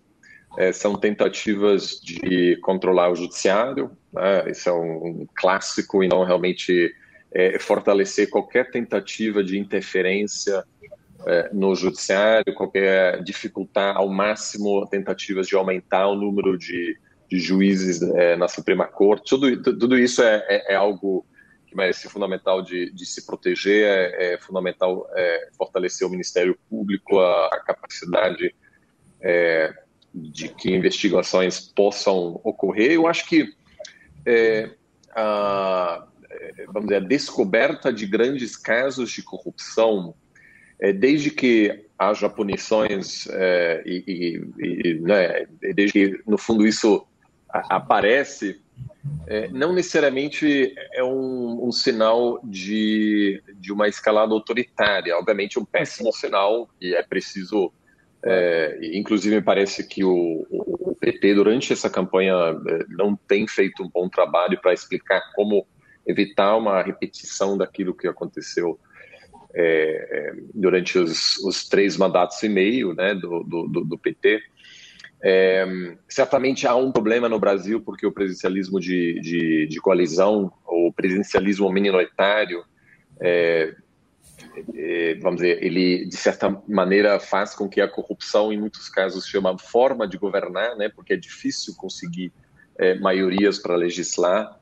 [0.74, 4.50] são tentativas de controlar o judiciário, né?
[4.50, 6.94] isso é um, um clássico, e não realmente
[7.60, 10.62] fortalecer qualquer tentativa de interferência
[11.52, 16.98] no judiciário, qualquer dificultar ao máximo tentativas de aumentar o número de,
[17.30, 19.30] de juízes é, na Suprema Corte.
[19.30, 21.26] Tudo, tudo isso é, é, é algo
[21.66, 25.06] que merece fundamental de, de se proteger, é, é fundamental
[25.56, 28.54] fortalecer o Ministério Público, a, a capacidade
[30.14, 32.92] de que investigações possam ocorrer.
[32.92, 33.54] Eu acho que
[34.26, 34.70] é,
[35.14, 36.06] a,
[36.66, 40.21] vamos dizer, a descoberta de grandes casos de corrupção, é,
[40.90, 47.06] desde que haja punições é, e, e, e né, desde que, no fundo, isso
[47.48, 48.60] aparece,
[49.26, 55.16] é, não necessariamente é um, um, sinal de, de uma escalada autoritária.
[55.16, 57.70] Obviamente, um péssimo sinal e é preciso
[58.24, 63.82] é, inclusive, me parece que o, o, PT, durante essa campanha, é, não tem feito
[63.82, 65.66] um bom trabalho para explicar como
[66.06, 68.78] evitar uma repetição daquilo que aconteceu
[69.54, 74.40] é, é, durante os, os, três mandatos e meio né, do, do, do PT.
[75.24, 75.64] É,
[76.08, 81.70] certamente há um problema no Brasil, porque o presidencialismo de, de, de coalizão, o presidencialismo
[81.70, 82.64] minoritário,
[83.20, 83.74] é,
[84.74, 89.24] é, vamos dizer, ele de certa maneira faz com que a corrupção, em muitos casos,
[89.24, 90.88] seja uma forma de governar, né?
[90.88, 92.32] Porque é difícil conseguir
[92.78, 94.58] é, maiorias para legislar.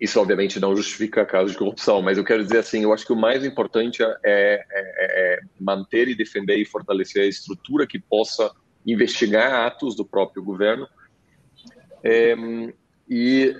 [0.00, 2.92] É, é, isso obviamente não justifica casos de corrupção, mas eu quero dizer assim, eu
[2.92, 7.86] acho que o mais importante é, é, é manter e defender e fortalecer a estrutura
[7.86, 8.50] que possa
[8.86, 10.88] investigar atos do próprio governo.
[13.08, 13.54] e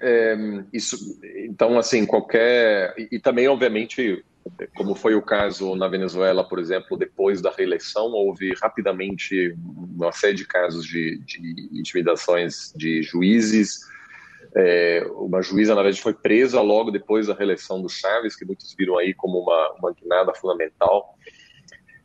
[0.73, 2.95] isso, então, assim, qualquer.
[2.97, 4.25] E, e, também, obviamente,
[4.75, 10.35] como foi o caso na Venezuela, por exemplo, depois da reeleição, houve rapidamente uma série
[10.35, 13.81] de casos de, de intimidações de juízes.
[14.57, 18.75] É, uma juíza, na verdade, foi presa logo depois da reeleição do Chaves, que muitos
[18.77, 21.15] viram aí como uma, uma guinada fundamental.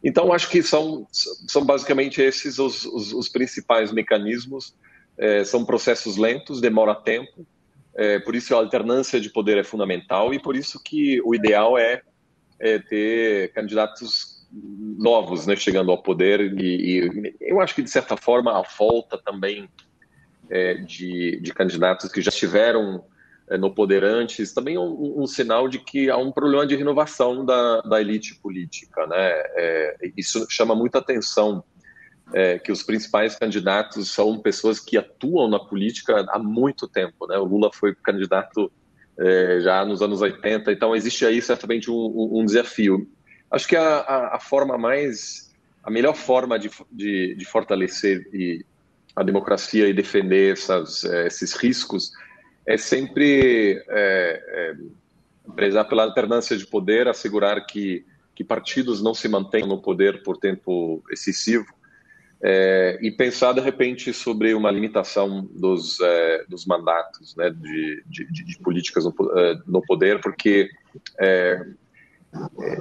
[0.04, 4.76] Então, acho que são, são basicamente esses os, os, os principais mecanismos.
[5.18, 7.48] É, são processos lentos, demora tempo,
[7.96, 11.78] é, por isso a alternância de poder é fundamental e por isso que o ideal
[11.78, 12.02] é
[12.60, 18.18] é, ter candidatos novos né, chegando ao poder e, e, eu acho que de certa
[18.18, 19.70] forma a volta também
[20.50, 23.04] é, de, de, candidatos que já estiveram
[23.50, 26.76] é, no poder antes também é um, um, sinal de que há um problema de
[26.76, 29.32] renovação da, da elite política, né?
[29.56, 31.64] É, isso chama muita atenção
[32.34, 37.38] é, que os principais candidatos são pessoas que atuam na política há muito tempo, né?
[37.38, 38.72] O Lula foi candidato
[39.20, 40.72] é, já nos anos 80.
[40.72, 43.08] Então, existe aí certamente um, um desafio.
[43.50, 48.66] Acho que a, a, a, forma mais, a melhor forma de, de, de fortalecer e,
[49.16, 52.11] a democracia e defender essas, é, esses riscos
[52.68, 54.76] é sempre é, é,
[55.55, 60.38] prezar pela alternância de poder, assegurar que, que partidos não se mantenham no poder por
[60.38, 61.68] tempo excessivo
[62.41, 65.99] é, e pensar de repente sobre uma limitação dos,
[66.49, 69.13] dos mandatos né, de, de, de políticas no,
[69.66, 70.70] no, poder, porque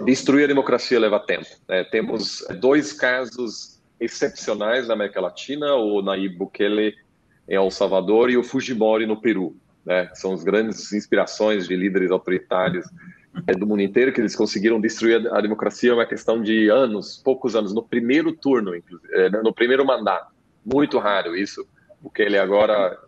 [0.04, 1.46] destruir a democracia leva tempo.
[1.68, 1.84] Né?
[1.84, 6.94] Temos dois casos excepcionais na América Latina, o Nayib Bukele
[7.48, 9.56] em El Salvador e o Fujimori no Peru.
[9.84, 10.10] Né?
[10.14, 12.86] São as grandes inspirações de líderes autoritários
[13.46, 17.20] é, do mundo inteiro, que eles conseguiram destruir a, democracia é uma questão de anos,
[17.22, 20.32] poucos anos, no primeiro turno, é, no primeiro mandato.
[20.64, 21.66] Muito raro isso,
[22.02, 22.98] porque ele agora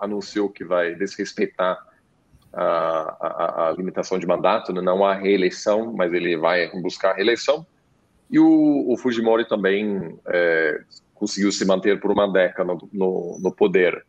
[0.00, 1.78] anunciou que vai desrespeitar
[2.52, 4.80] a, a, a limitação de mandato, né?
[4.80, 7.66] não há reeleição, mas ele vai buscar a reeleição.
[8.30, 10.80] E o, o Fujimori também é,
[11.14, 14.04] conseguiu se manter por uma década no, no, no poder.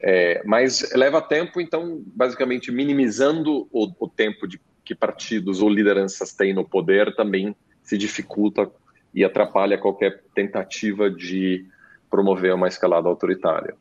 [0.00, 6.32] É, mas leva tempo, então, basicamente, minimizando o, o tempo de, que partidos ou lideranças
[6.32, 8.68] têm no poder também se dificulta
[9.14, 11.66] e atrapalha qualquer tentativa de
[12.10, 13.74] promover uma escalada autoritária.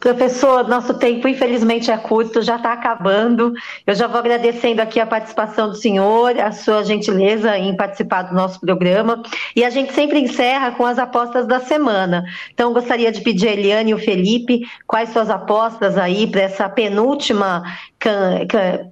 [0.00, 3.52] Professor, nosso tempo infelizmente é curto, já está acabando.
[3.86, 8.34] Eu já vou agradecendo aqui a participação do senhor, a sua gentileza em participar do
[8.34, 9.22] nosso programa.
[9.56, 12.24] E a gente sempre encerra com as apostas da semana.
[12.54, 16.68] Então, gostaria de pedir a Eliane e o Felipe quais suas apostas aí para essa
[16.68, 17.64] penúltima,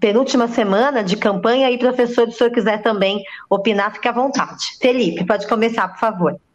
[0.00, 1.70] penúltima semana de campanha.
[1.70, 4.76] E, professor, se o senhor quiser também opinar, fique à vontade.
[4.80, 6.45] Felipe, pode começar, por favor.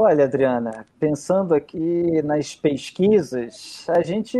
[0.00, 4.38] Olha, Adriana, pensando aqui nas pesquisas, a gente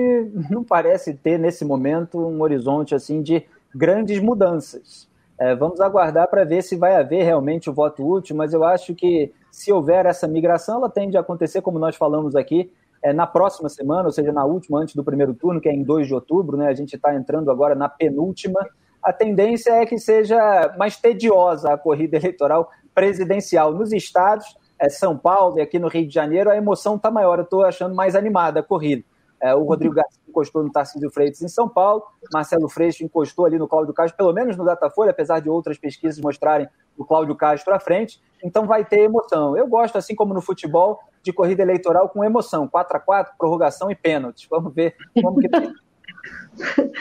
[0.48, 3.44] não parece ter nesse momento um horizonte assim de
[3.74, 5.08] grandes mudanças.
[5.36, 8.94] É, vamos aguardar para ver se vai haver realmente o voto útil, mas eu acho
[8.94, 13.26] que se houver essa migração, ela tende a acontecer, como nós falamos aqui, é, na
[13.26, 16.14] próxima semana, ou seja, na última, antes do primeiro turno, que é em 2 de
[16.14, 16.68] outubro, né?
[16.68, 18.64] A gente está entrando agora na penúltima.
[19.02, 25.16] A tendência é que seja mais tediosa a corrida eleitoral presidencial nos estados é, São
[25.16, 27.38] Paulo e aqui no Rio de Janeiro, a emoção está maior.
[27.38, 29.04] Eu estou achando mais animada a corrida.
[29.40, 32.02] É, o Rodrigo Garcia encostou no Tarcísio Freitas em São Paulo,
[32.32, 36.20] Marcelo Freixo encostou ali no Cláudio Castro, pelo menos no Datafolha, apesar de outras pesquisas
[36.20, 38.20] mostrarem o Cláudio Castro à frente.
[38.42, 39.56] Então vai ter emoção.
[39.56, 42.66] Eu gosto, assim como no futebol, de corrida eleitoral com emoção.
[42.66, 44.46] 4 a 4 prorrogação e pênaltis.
[44.50, 45.48] Vamos ver como que.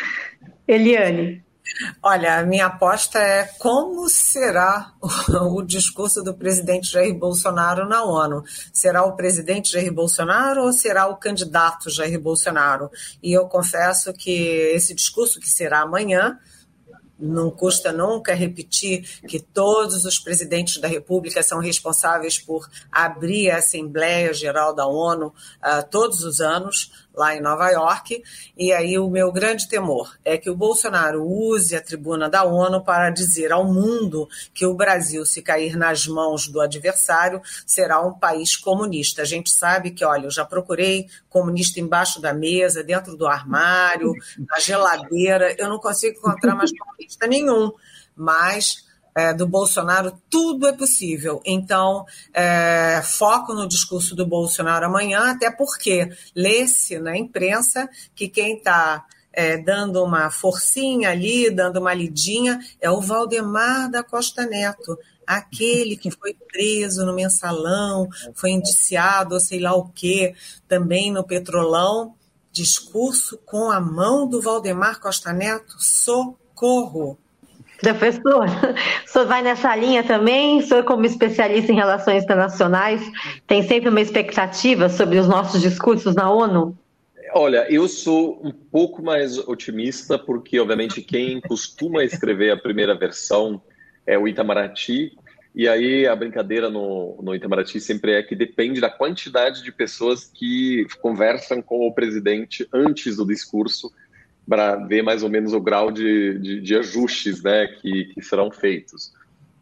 [0.67, 1.43] Eliane.
[2.01, 4.93] Olha, a minha aposta é como será
[5.51, 8.43] o, discurso do presidente Jair Bolsonaro na ONU.
[8.73, 12.89] Será o presidente Jair Bolsonaro ou será o candidato Jair Bolsonaro?
[13.21, 14.31] E eu confesso que
[14.73, 16.37] esse discurso que será amanhã
[17.19, 23.57] não custa nunca repetir que todos os presidentes da República são responsáveis por abrir a
[23.57, 28.23] Assembleia Geral da ONU uh, todos os anos lá em Nova York.
[28.55, 32.83] E aí o meu grande temor é que o Bolsonaro use a tribuna da ONU
[32.83, 38.13] para dizer ao mundo que o Brasil, se cair nas mãos do adversário, será um
[38.13, 39.23] país comunista.
[39.23, 44.13] A gente sabe que, olha, eu já procurei comunista embaixo da mesa, dentro do armário,
[44.37, 47.71] na geladeira, eu não consigo encontrar mais comunista nenhum.
[48.15, 48.86] Mas
[49.17, 51.41] é, do Bolsonaro, tudo é possível.
[51.43, 58.57] Então, é, foco no discurso do Bolsonaro amanhã, até porque lê-se na imprensa que quem
[58.57, 59.03] está
[59.33, 64.95] é, dando uma forcinha ali, dando uma lidinha, é o Valdemar da Costa Neto,
[65.25, 70.35] aquele que foi preso no mensalão, foi indiciado, ou sei lá o quê,
[70.67, 72.13] também no Petrolão.
[72.51, 77.17] Discurso com a mão do Valdemar Costa Neto, socorro!
[77.81, 78.45] Professor,
[79.05, 80.59] o senhor vai nessa linha também?
[80.59, 83.01] O senhor, como especialista em relações internacionais,
[83.45, 86.77] tem sempre uma expectativa sobre os nossos discursos na ONU?
[87.33, 93.61] Olha, eu sou um pouco mais otimista, porque, obviamente, quem costuma escrever a primeira versão
[94.05, 95.11] é o Itamaraty,
[95.53, 100.23] e aí a brincadeira no, no Itamaraty sempre é que depende da quantidade de pessoas
[100.23, 103.91] que conversam com o presidente antes do discurso
[104.47, 108.49] para ver mais ou menos o grau de, de, de ajustes né, que, que serão
[108.49, 109.13] feitos.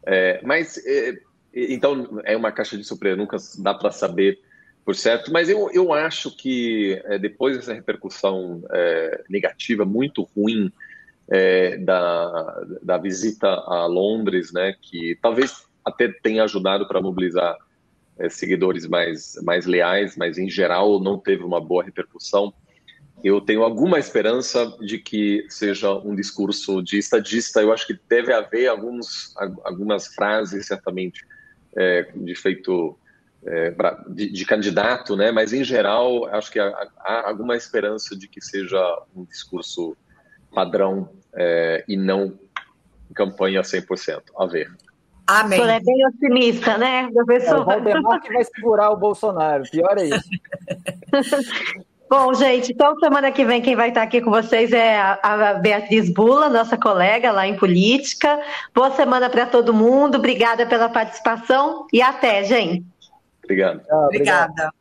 [0.06, 1.18] É, mas, é,
[1.52, 4.38] então, é uma caixa de surpresa, nunca dá para saber
[4.84, 10.70] por certo, mas eu, eu acho que é, depois dessa repercussão é, negativa, muito ruim,
[11.28, 17.56] é, da, da visita a Londres, né, que talvez até tenha ajudado para mobilizar
[18.16, 22.54] é, seguidores mais, mais leais, mas em geral não teve uma boa repercussão
[23.26, 27.60] eu tenho alguma esperança de que seja um discurso de estadista.
[27.60, 31.26] Eu acho que deve haver alguns, algumas frases, certamente,
[31.76, 32.96] é, de feito
[33.44, 33.74] é,
[34.08, 35.32] de, de, candidato, né?
[35.32, 36.68] mas em geral, acho que há,
[37.00, 38.80] há, alguma esperança de que seja
[39.14, 39.96] um discurso
[40.54, 42.38] padrão é, e não
[43.12, 44.22] campanha 100%.
[44.38, 44.70] A ver.
[45.26, 45.58] Amém.
[45.58, 47.56] Você é bem otimista, né, professor?
[47.56, 50.30] É, o Valdemar que vai segurar o Bolsonaro, pior é isso.
[52.08, 56.08] Bom, gente, então semana que vem quem vai estar aqui com vocês é a, Beatriz
[56.08, 58.40] Bula, nossa colega lá em política.
[58.72, 62.84] Boa semana para todo mundo, obrigada pela participação e até, gente.
[63.42, 63.82] Obrigado.
[63.90, 64.72] Obrigada.